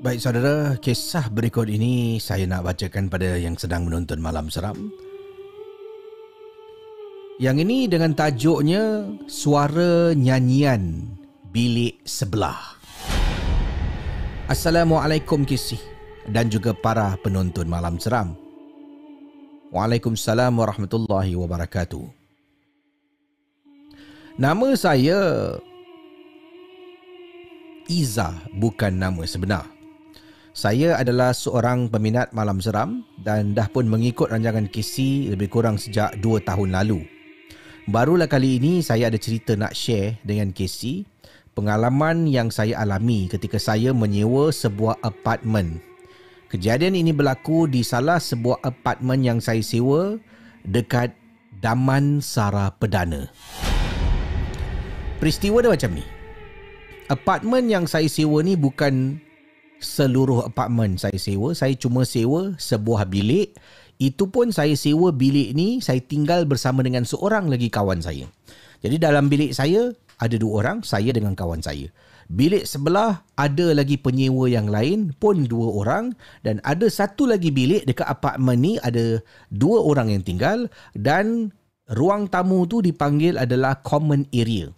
[0.03, 4.91] Baik saudara, kisah berikut ini saya nak bacakan pada yang sedang menonton Malam Seram.
[7.39, 11.07] Yang ini dengan tajuknya Suara Nyanyian
[11.55, 12.75] Bilik Sebelah.
[14.51, 15.79] Assalamualaikum Kisih
[16.27, 18.35] dan juga para penonton Malam Seram.
[19.71, 22.03] Waalaikumsalam warahmatullahi wabarakatuh.
[24.35, 25.19] Nama saya
[27.87, 29.72] Iza bukan nama sebenar.
[30.53, 36.13] Saya adalah seorang peminat malam seram dan dah pun mengikut rancangan KC lebih kurang sejak
[36.21, 37.09] 2 tahun lalu.
[37.89, 41.09] Barulah kali ini saya ada cerita nak share dengan KC
[41.57, 45.81] pengalaman yang saya alami ketika saya menyewa sebuah apartmen.
[46.53, 50.21] Kejadian ini berlaku di salah sebuah apartmen yang saya sewa
[50.69, 51.17] dekat
[51.65, 53.33] Daman Sara Perdana.
[55.17, 56.05] Peristiwa dia macam ni.
[57.09, 59.17] Apartmen yang saya sewa ni bukan
[59.83, 61.53] seluruh apartmen saya sewa.
[61.53, 63.59] Saya cuma sewa sebuah bilik.
[64.01, 68.27] Itu pun saya sewa bilik ni, saya tinggal bersama dengan seorang lagi kawan saya.
[68.83, 71.87] Jadi dalam bilik saya, ada dua orang, saya dengan kawan saya.
[72.33, 76.05] Bilik sebelah ada lagi penyewa yang lain pun dua orang
[76.47, 79.21] dan ada satu lagi bilik dekat apartmen ni ada
[79.53, 81.53] dua orang yang tinggal dan
[81.93, 84.71] ruang tamu tu dipanggil adalah common area.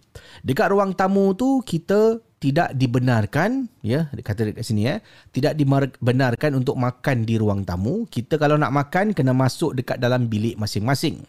[0.43, 5.01] Dekat ruang tamu tu kita tidak dibenarkan ya kata dekat sini ya
[5.33, 8.05] tidak dibenarkan untuk makan di ruang tamu.
[8.05, 11.25] Kita kalau nak makan kena masuk dekat dalam bilik masing-masing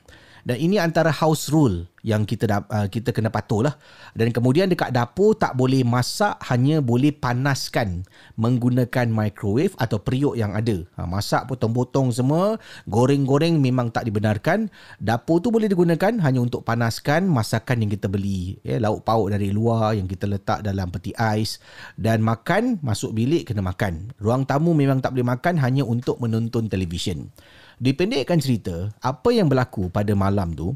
[0.47, 3.75] Dan ini antara house rule yang kita uh, kita kena patuh lah.
[4.15, 8.07] Dan kemudian dekat dapur tak boleh masak, hanya boleh panaskan
[8.39, 10.87] menggunakan microwave atau periuk yang ada.
[10.95, 14.71] Ha, masak potong-potong semua, goreng-goreng memang tak dibenarkan.
[15.03, 18.63] Dapur tu boleh digunakan hanya untuk panaskan masakan yang kita beli.
[18.63, 21.59] Ya, lauk pauk dari luar yang kita letak dalam peti ais.
[21.99, 24.15] Dan makan, masuk bilik kena makan.
[24.23, 27.35] Ruang tamu memang tak boleh makan hanya untuk menonton televisyen.
[27.77, 30.73] Dipendekkan cerita, apa yang berlaku pada malam tu,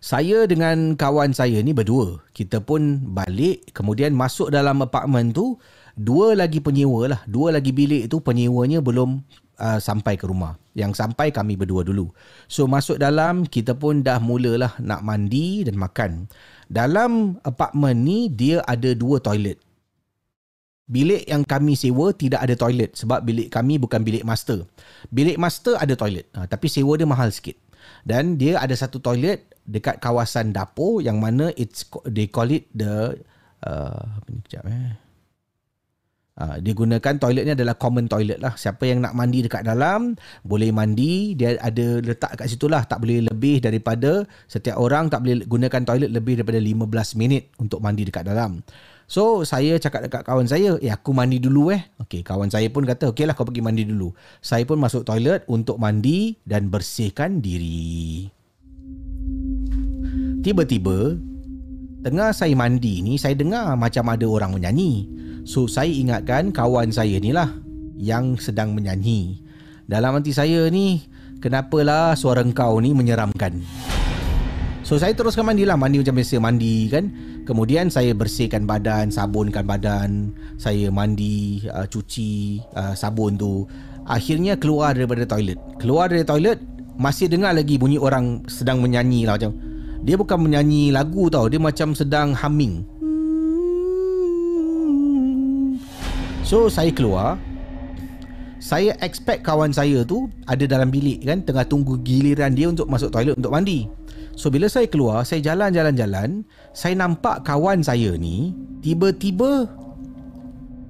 [0.00, 2.22] saya dengan kawan saya ni berdua.
[2.32, 5.60] Kita pun balik, kemudian masuk dalam apartmen tu,
[5.98, 7.20] dua lagi penyewa lah.
[7.28, 9.20] Dua lagi bilik tu penyewanya belum
[9.60, 10.56] uh, sampai ke rumah.
[10.72, 12.08] Yang sampai kami berdua dulu.
[12.48, 16.30] So masuk dalam, kita pun dah mulalah nak mandi dan makan.
[16.70, 19.60] Dalam apartmen ni, dia ada dua toilet.
[20.90, 24.66] Bilik yang kami sewa tidak ada toilet sebab bilik kami bukan bilik master.
[25.06, 27.54] Bilik master ada toilet, ha, tapi sewa dia mahal sikit.
[28.02, 33.14] Dan dia ada satu toilet dekat kawasan dapur yang mana it's they call it the
[33.62, 34.98] uh, apa ni kejap eh.
[36.40, 38.56] Uh, dia gunakan toilet ni adalah common toilet lah.
[38.56, 41.36] Siapa yang nak mandi dekat dalam boleh mandi.
[41.36, 42.88] Dia ada letak kat situ lah.
[42.88, 47.84] Tak boleh lebih daripada setiap orang tak boleh gunakan toilet lebih daripada 15 minit untuk
[47.84, 48.64] mandi dekat dalam.
[49.10, 51.82] So saya cakap dekat kawan saya, eh aku mandi dulu eh.
[52.06, 54.14] Okay, kawan saya pun kata, okey lah kau pergi mandi dulu.
[54.38, 58.30] Saya pun masuk toilet untuk mandi dan bersihkan diri.
[60.46, 61.18] Tiba-tiba,
[62.06, 65.10] tengah saya mandi ni, saya dengar macam ada orang menyanyi.
[65.42, 67.50] So, saya ingatkan kawan saya ni lah
[67.98, 69.42] yang sedang menyanyi.
[69.90, 71.02] Dalam hati saya ni,
[71.42, 73.58] kenapalah suara kau ni menyeramkan.
[74.90, 75.78] So, saya teruskan mandi lah.
[75.78, 77.14] Mandi macam biasa mandi kan.
[77.46, 80.34] Kemudian saya bersihkan badan, sabunkan badan.
[80.58, 83.70] Saya mandi, uh, cuci uh, sabun tu.
[84.02, 85.62] Akhirnya keluar daripada toilet.
[85.78, 86.58] Keluar dari toilet,
[87.00, 89.56] masih dengar lagi bunyi orang sedang menyanyi lah macam
[90.04, 92.84] dia bukan menyanyi lagu tau dia macam sedang humming
[96.44, 97.40] so saya keluar
[98.60, 103.08] saya expect kawan saya tu ada dalam bilik kan tengah tunggu giliran dia untuk masuk
[103.08, 103.88] toilet untuk mandi
[104.34, 106.42] so bila saya keluar saya jalan-jalan-jalan
[106.74, 109.70] saya nampak kawan saya ni tiba-tiba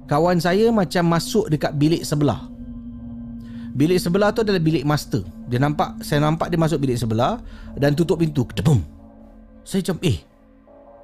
[0.09, 2.51] kawan saya macam masuk dekat bilik sebelah.
[3.71, 5.23] Bilik sebelah tu adalah bilik master.
[5.47, 7.39] Dia nampak saya nampak dia masuk bilik sebelah
[7.79, 8.83] dan tutup pintu kedebum
[9.61, 10.17] saya macam eh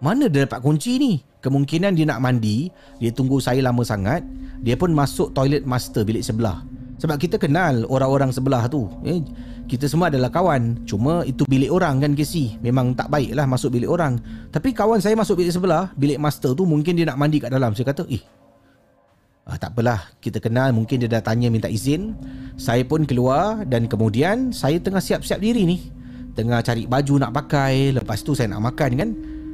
[0.01, 1.21] Mana dia dapat kunci ni?
[1.41, 4.25] Kemungkinan dia nak mandi Dia tunggu saya lama sangat
[4.61, 6.65] Dia pun masuk toilet master bilik sebelah.
[6.97, 8.89] Sebab kita kenal orang-orang sebelah tu.
[9.05, 9.21] Eh,
[9.67, 10.87] Kita semua adalah kawan.
[10.87, 12.55] Cuma itu bilik orang kan Casey?
[12.63, 14.15] Memang tak baik lah masuk bilik orang.
[14.47, 17.75] Tapi kawan saya masuk bilik sebelah Bilik master tu mungkin dia nak mandi kat dalam.
[17.75, 18.23] Saya kata eh
[19.47, 22.11] Ah, tak apalah, kita kenal mungkin dia dah tanya minta izin.
[22.59, 25.87] Saya pun keluar dan kemudian saya tengah siap-siap diri ni.
[26.35, 27.95] Tengah cari baju nak pakai.
[27.95, 29.09] Lepas tu saya nak makan kan.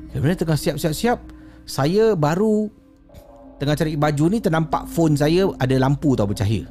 [0.10, 1.20] Kemudian tengah siap-siap-siap
[1.70, 2.70] saya baru
[3.62, 6.66] tengah cari baju ni ternampak phone saya ada lampu tau bercahaya.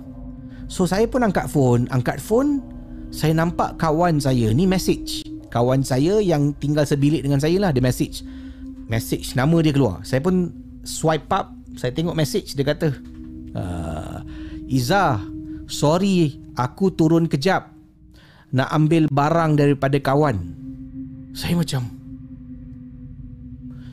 [0.67, 1.87] So saya pun angkat phone.
[1.95, 2.59] Angkat phone
[3.13, 7.85] saya nampak kawan saya ni message kawan saya yang tinggal sebilik dengan saya lah dia
[7.85, 8.25] message
[8.89, 10.51] message nama dia keluar saya pun
[10.83, 12.89] swipe up saya tengok message dia kata
[13.55, 14.25] uh,
[14.67, 15.21] Iza
[15.69, 17.73] sorry aku turun kejap
[18.53, 20.37] nak ambil barang daripada kawan.
[21.33, 21.89] Saya macam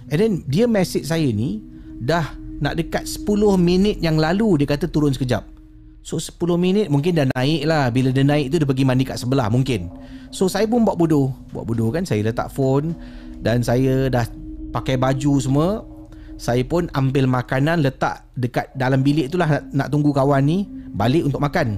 [0.09, 1.63] And then dia message saya ni
[2.01, 3.29] dah nak dekat 10
[3.61, 5.45] minit yang lalu dia kata turun sekejap.
[6.09, 7.93] So 10 minit mungkin dah naik lah.
[7.93, 9.93] Bila dia naik tu dia pergi mandi kat sebelah mungkin.
[10.33, 11.29] So saya pun buat bodoh.
[11.53, 12.97] Buat bodoh kan saya letak phone
[13.45, 14.25] dan saya dah
[14.73, 15.85] pakai baju semua.
[16.41, 20.65] Saya pun ambil makanan letak dekat dalam bilik tu lah nak, nak tunggu kawan ni
[20.97, 21.77] balik untuk makan.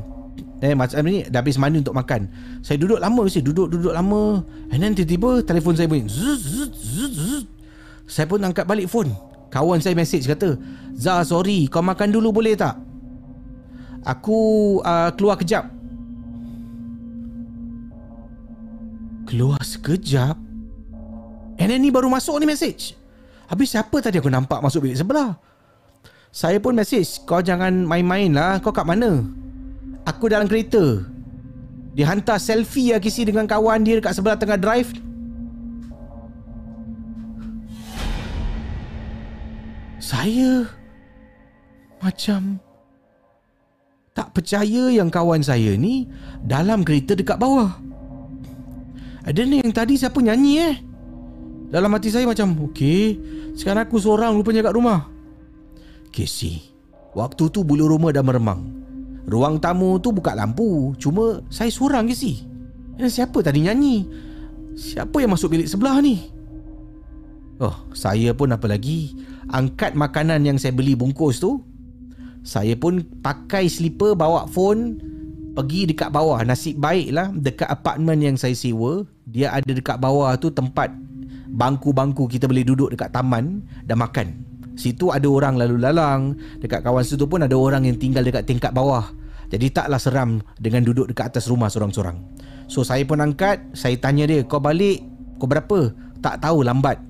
[0.64, 2.32] Eh macam ni dah habis mandi untuk makan.
[2.64, 4.48] Saya duduk lama mesti duduk-duduk lama.
[4.72, 6.08] And then tiba-tiba telefon saya bunyi.
[8.08, 9.12] Saya pun angkat balik phone.
[9.52, 10.56] Kawan saya message kata,
[10.96, 12.91] "Za, sorry, kau makan dulu boleh tak?
[14.06, 15.70] Aku uh, keluar kejap."
[19.30, 20.36] Keluar sekejap?
[21.62, 23.00] And then ni baru masuk ni message.
[23.48, 25.38] Habis siapa tadi aku nampak masuk bilik sebelah?
[26.32, 29.24] Saya pun message, kau jangan main-main lah, kau kat mana?
[30.08, 31.06] Aku dalam kereta
[31.94, 34.90] Dia hantar selfie lah kisi dengan kawan dia Dekat sebelah tengah drive
[40.02, 40.66] Saya
[42.02, 42.58] Macam
[44.22, 46.06] Tak percaya yang kawan saya ni
[46.46, 47.74] Dalam kereta dekat bawah
[49.26, 50.78] Ada ni yang tadi siapa nyanyi eh
[51.74, 53.18] Dalam hati saya macam Okay
[53.58, 55.10] Sekarang aku seorang rupanya kat rumah
[56.14, 56.62] Casey
[57.18, 58.62] Waktu tu bulu rumah dah meremang
[59.26, 62.46] Ruang tamu tu buka lampu Cuma saya seorang ke si
[63.02, 64.06] Dan siapa tadi nyanyi
[64.78, 66.30] Siapa yang masuk bilik sebelah ni?
[67.58, 69.14] Oh, saya pun apa lagi?
[69.52, 71.62] Angkat makanan yang saya beli bungkus tu.
[72.42, 74.98] Saya pun pakai slipper bawa phone
[75.54, 76.42] pergi dekat bawah.
[76.42, 80.90] Nasib baiklah dekat apartmen yang saya sewa, dia ada dekat bawah tu tempat
[81.52, 84.28] bangku-bangku kita boleh duduk dekat taman dan makan.
[84.80, 86.34] Situ ada orang lalu lalang.
[86.64, 89.06] Dekat kawan situ pun ada orang yang tinggal dekat tingkat bawah.
[89.52, 92.18] Jadi taklah seram dengan duduk dekat atas rumah seorang-seorang.
[92.72, 95.04] So saya pun angkat, saya tanya dia, kau balik,
[95.38, 95.92] kau berapa?
[96.24, 97.04] Tak tahu lambat.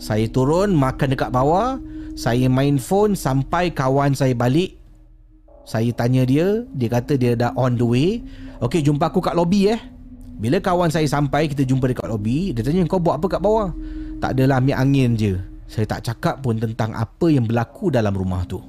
[0.00, 1.76] Saya turun makan dekat bawah
[2.14, 4.78] Saya main phone sampai kawan saya balik.
[5.64, 8.22] Saya tanya dia Dia kata dia dah on the way.
[8.62, 9.80] Okay jumpa aku kat lobby eh.
[10.34, 13.70] Bila kawan saya sampai kita jumpa dekat lobby Dia tanya kau buat apa kat bawah?
[14.22, 15.34] Tak adalah ambil angin je.
[15.66, 18.62] Saya tak cakap pun tentang apa yang berlaku dalam rumah tu.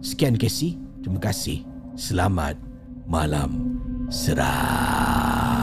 [0.00, 0.80] Sekian Casey.
[1.02, 1.66] Terima kasih.
[1.98, 2.56] Selamat
[3.04, 3.78] malam.
[4.08, 5.61] Seram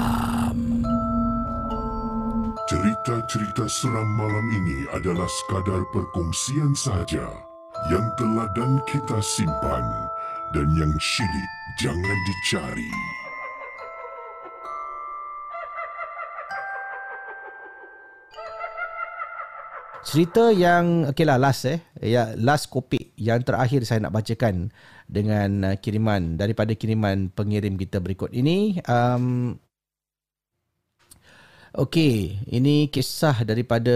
[2.69, 7.25] Cerita-cerita seram malam ini adalah sekadar perkongsian sahaja
[7.89, 9.81] yang telah dan kita simpan
[10.53, 11.49] dan yang syilid
[11.81, 12.93] jangan dicari.
[20.05, 24.69] Cerita yang okey lah last eh ya last kopik yang terakhir saya nak bacakan
[25.09, 29.57] dengan uh, kiriman daripada kiriman pengirim kita berikut ini um,
[31.69, 33.93] Okey, ini kisah daripada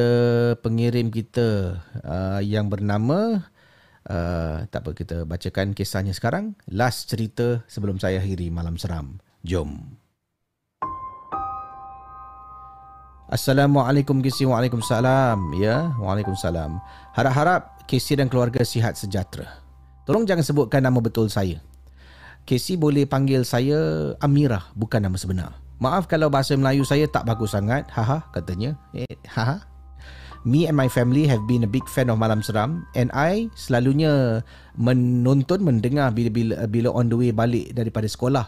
[0.61, 3.49] pengirim kita uh, yang bernama
[4.05, 6.53] uh, tak apa kita bacakan kisahnya sekarang.
[6.69, 9.17] Last cerita sebelum saya akhiri malam seram.
[9.41, 9.97] Jom.
[13.34, 16.78] Assalamualaikum Kisi Waalaikumsalam Ya Waalaikumsalam
[17.17, 19.49] Harap-harap Kisi dan keluarga sihat sejahtera
[20.05, 21.57] Tolong jangan sebutkan nama betul saya
[22.45, 27.52] Kisi boleh panggil saya Amirah Bukan nama sebenar Maaf kalau bahasa Melayu saya tak bagus
[27.52, 27.84] sangat.
[27.92, 28.80] Haha katanya.
[28.96, 29.60] Eh, haha.
[30.48, 34.44] Me and my family have been a big fan of Malam Seram and I selalunya
[34.76, 38.48] menonton mendengar bila-bila bila on the way balik daripada sekolah.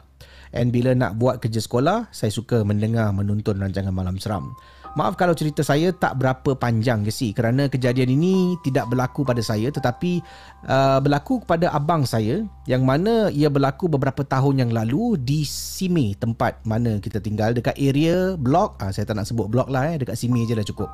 [0.56, 4.56] And bila nak buat kerja sekolah, saya suka mendengar menonton rancangan Malam Seram.
[4.96, 9.44] Maaf kalau cerita saya tak berapa panjang ke si kerana kejadian ini tidak berlaku pada
[9.44, 10.24] saya tetapi
[10.72, 16.16] uh, berlaku kepada abang saya yang mana ia berlaku beberapa tahun yang lalu di Sime
[16.16, 20.00] tempat mana kita tinggal dekat area blok uh, saya tak nak sebut blok lah eh.
[20.00, 20.88] Dekat Sime je dah cukup.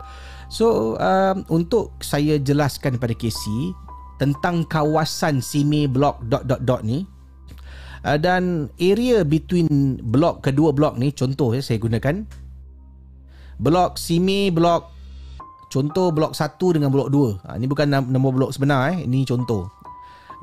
[0.50, 3.70] So uh, untuk saya jelaskan kepada Casey
[4.18, 7.06] tentang kawasan Sime blok dot dot dot ni
[8.02, 12.41] uh, dan area between blok kedua blok ni contoh ya saya gunakan
[13.62, 14.90] blok Simi blok
[15.70, 19.06] contoh blok 1 dengan blok 2 ha, ini bukan nombor blok sebenar eh.
[19.06, 19.70] Ini contoh.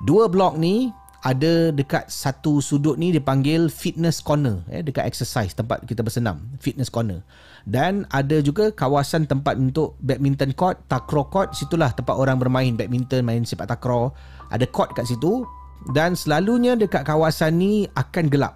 [0.06, 0.94] Dua blok ni
[1.26, 6.86] ada dekat satu sudut ni dipanggil fitness corner eh dekat exercise tempat kita bersenam fitness
[6.86, 7.26] corner.
[7.66, 11.58] Dan ada juga kawasan tempat untuk badminton court takraw court.
[11.58, 14.14] Situlah tempat orang bermain badminton main sepak takraw.
[14.54, 15.42] Ada court kat situ
[15.90, 18.54] dan selalunya dekat kawasan ni akan gelap.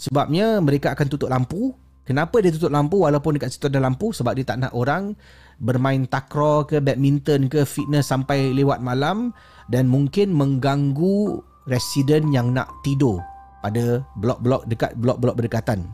[0.00, 1.76] Sebabnya mereka akan tutup lampu
[2.10, 4.10] Kenapa dia tutup lampu walaupun dekat situ ada lampu?
[4.10, 5.14] Sebab dia tak nak orang
[5.62, 9.30] bermain takraw ke badminton ke fitness sampai lewat malam
[9.70, 11.38] dan mungkin mengganggu
[11.70, 13.22] residen yang nak tidur
[13.62, 15.86] pada blok-blok dekat blok-blok berdekatan.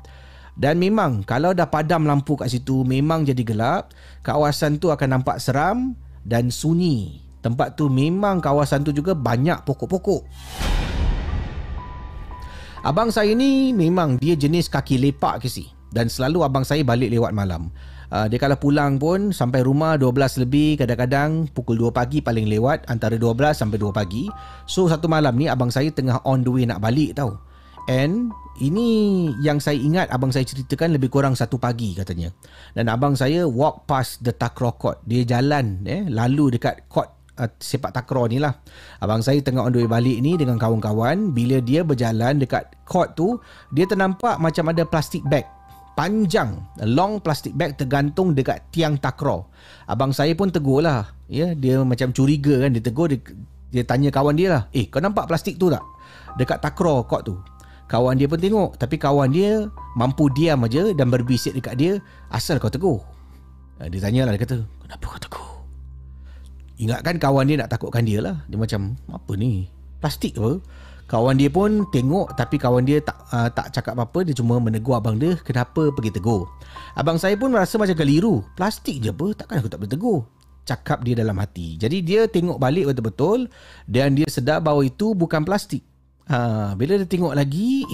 [0.56, 3.92] Dan memang kalau dah padam lampu kat situ memang jadi gelap,
[4.24, 5.92] kawasan tu akan nampak seram
[6.24, 7.28] dan sunyi.
[7.44, 10.24] Tempat tu memang kawasan tu juga banyak pokok-pokok.
[12.80, 17.12] Abang saya ni memang dia jenis kaki lepak ke si dan selalu abang saya balik
[17.12, 17.70] lewat malam.
[18.07, 22.87] Uh, dia kalau pulang pun sampai rumah 12 lebih kadang-kadang pukul 2 pagi paling lewat
[22.87, 24.30] antara 12 sampai 2 pagi.
[24.70, 27.34] So satu malam ni abang saya tengah on the way nak balik tau.
[27.87, 32.30] And ini yang saya ingat abang saya ceritakan lebih kurang satu pagi katanya.
[32.74, 35.03] Dan abang saya walk past the takraw court.
[35.07, 37.11] Dia jalan eh lalu dekat court
[37.43, 38.55] uh, sepak takraw ni lah.
[39.03, 41.34] Abang saya tengah on the way balik ni dengan kawan-kawan.
[41.34, 43.39] Bila dia berjalan dekat court tu,
[43.74, 45.55] dia ternampak macam ada plastik bag
[45.97, 49.49] panjang long plastic bag tergantung dekat tiang takraw.
[49.88, 51.09] Abang saya pun tegur lah.
[51.26, 52.76] Ya, dia macam curiga kan.
[52.76, 53.18] Dia tegur, dia,
[53.72, 54.62] dia tanya kawan dia lah.
[54.76, 55.82] Eh, kau nampak plastik tu tak?
[56.36, 57.34] Dekat takraw kot tu.
[57.88, 58.76] Kawan dia pun tengok.
[58.76, 59.66] Tapi kawan dia
[59.97, 61.92] mampu diam aja dan berbisik dekat dia.
[62.28, 63.01] Asal kau tegur?
[63.80, 65.51] Ah, dia tanya lah, dia kata, kenapa kau tegur?
[66.76, 68.44] Ingatkan kawan dia nak takutkan dia lah.
[68.53, 69.72] Dia macam, apa ni?
[69.97, 70.61] Plastik apa?
[71.07, 74.98] Kawan dia pun tengok tapi kawan dia tak uh, tak cakap apa-apa dia cuma menegur
[74.98, 76.50] abang dia kenapa pergi tegur.
[76.98, 78.42] Abang saya pun merasa macam keliru.
[78.59, 80.20] Plastik je apa takkan aku tak boleh tegur.
[80.66, 81.78] Cakap dia dalam hati.
[81.78, 83.46] Jadi dia tengok balik betul-betul
[83.86, 85.86] dan dia sedar bahawa itu bukan plastik.
[86.26, 87.86] Ha, bila dia tengok lagi,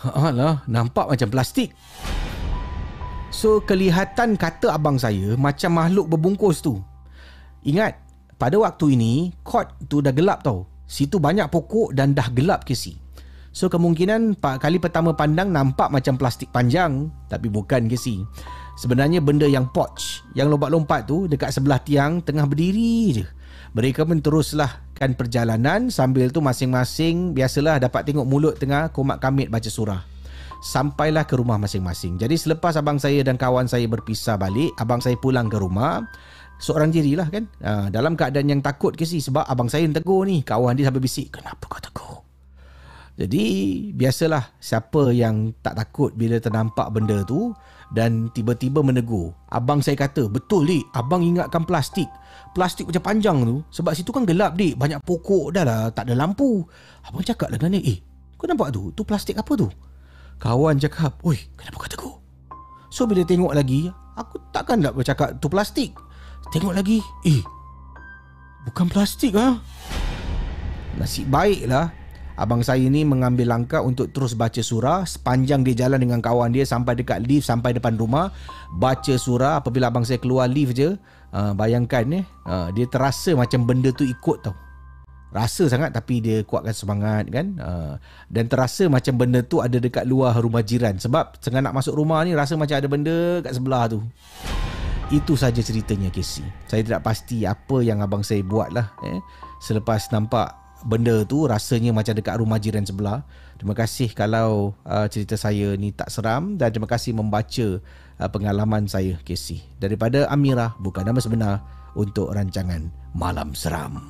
[0.00, 1.76] ha lah, nampak macam plastik.
[3.28, 6.80] So kelihatan kata abang saya macam makhluk berbungkus tu.
[7.68, 8.00] Ingat,
[8.40, 10.64] pada waktu ini court tu dah gelap tau.
[10.86, 12.94] Situ banyak pokok dan dah gelap Casey.
[13.50, 18.22] So kemungkinan pak kali pertama pandang nampak macam plastik panjang tapi bukan Casey.
[18.76, 23.24] Sebenarnya benda yang poch, yang lompat-lompat tu dekat sebelah tiang tengah berdiri je.
[23.72, 29.48] Mereka pun teruslah kan perjalanan sambil tu masing-masing biasalah dapat tengok mulut tengah komat kamit
[29.48, 30.04] baca surah.
[30.60, 32.20] Sampailah ke rumah masing-masing.
[32.20, 36.04] Jadi selepas abang saya dan kawan saya berpisah balik, abang saya pulang ke rumah
[36.58, 37.44] seorang diri lah kan?
[37.60, 40.44] Uh, dalam keadaan yang takut ke sih sebab abang saya yang tegur ni.
[40.44, 42.16] Kawan dia sampai bisik kenapa kau tegur?
[43.16, 43.44] Jadi
[43.96, 47.56] biasalah siapa yang tak takut bila ternampak benda tu
[47.96, 49.32] dan tiba-tiba menegur.
[49.48, 50.84] Abang saya kata betul dik.
[50.92, 52.08] Abang ingatkan plastik.
[52.52, 53.64] Plastik macam panjang tu.
[53.72, 54.76] Sebab situ kan gelap dik.
[54.76, 55.82] Banyak pokok dah lah.
[55.96, 56.60] Tak ada lampu.
[57.08, 57.98] Abang cakap lah dengan dia eh
[58.36, 58.92] kau nampak tu?
[58.92, 59.68] Tu plastik apa tu?
[60.36, 62.16] Kawan cakap oi kenapa kau tegur?
[62.92, 65.96] So bila tengok lagi aku takkan nak bercakap tu plastik
[66.54, 67.02] Tengok lagi.
[67.26, 67.42] Eh
[68.66, 69.58] Bukan plastik ah.
[69.58, 71.02] Ha?
[71.02, 71.90] Nasib baiklah.
[72.36, 76.68] Abang saya ni mengambil langkah untuk terus baca surah Sepanjang dia jalan dengan kawan dia
[76.68, 78.28] Sampai dekat lift Sampai depan rumah.
[78.76, 81.00] Baca surah Apabila abang saya keluar lift je.
[81.32, 84.52] Uh, Bayangkan eh uh, Dia terasa macam benda tu ikut tau.
[85.32, 87.56] Rasa sangat tapi dia kuatkan semangat kan?
[87.56, 87.94] Uh,
[88.28, 91.00] Dan terasa macam benda tu ada dekat luar rumah jiran.
[91.00, 94.04] Sebab tengah nak masuk rumah ni Rasa macam ada benda kat sebelah tu
[95.14, 96.42] itu saja ceritanya Casey.
[96.66, 98.90] Saya tidak pasti apa yang abang saya buat lah.
[99.06, 99.22] Eh.
[99.62, 100.50] Selepas nampak
[100.82, 103.22] benda tu rasanya macam dekat rumah jiran sebelah.
[103.56, 107.78] Terima kasih kalau uh, cerita saya ni tak seram dan terima kasih membaca
[108.18, 109.62] uh, pengalaman saya Casey.
[109.78, 111.62] Daripada Amira bukan nama sebenar
[111.94, 114.02] untuk rancangan Malam Seram.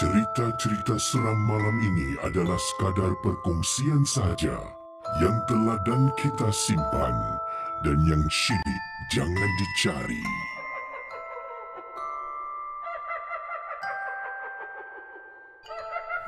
[0.00, 4.56] Cerita-cerita seram malam ini adalah sekadar perkongsian saja
[5.20, 7.12] yang telah dan kita simpan
[7.80, 10.49] dan yang syilid jangan dicari.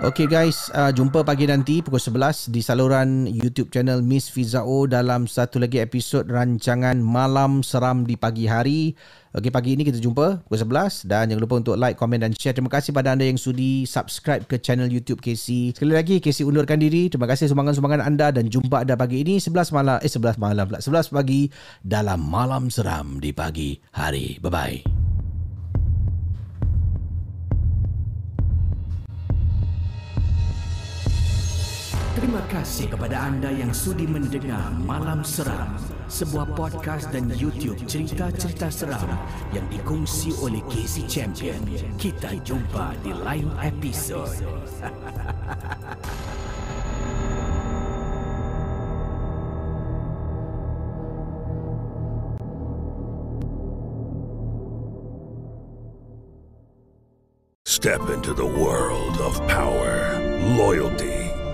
[0.03, 5.31] Okay guys, uh, jumpa pagi nanti pukul 11 di saluran YouTube channel Miss Fizao dalam
[5.31, 8.99] satu lagi episod rancangan Malam Seram di Pagi Hari.
[9.31, 12.51] Okey, pagi ini kita jumpa pukul 11 dan jangan lupa untuk like, komen dan share.
[12.51, 15.79] Terima kasih pada anda yang sudi subscribe ke channel YouTube KC.
[15.79, 17.07] Sekali lagi, KC undurkan diri.
[17.07, 20.83] Terima kasih sumbangan-sumbangan anda dan jumpa anda pagi ini 11 malam, eh 11 malam pula,
[20.83, 21.47] 11 pagi
[21.79, 24.43] dalam Malam Seram di Pagi Hari.
[24.43, 25.02] Bye-bye.
[32.13, 35.81] Terima kasih kepada anda yang sudi mendengar Malam Seram,
[36.13, 39.09] sebuah podcast dan YouTube cerita-cerita seram
[39.57, 41.57] yang dikongsi oleh Casey Champion.
[41.97, 44.29] Kita jumpa di lain episod.
[57.65, 60.21] Step into the world of power,
[60.61, 61.22] loyalty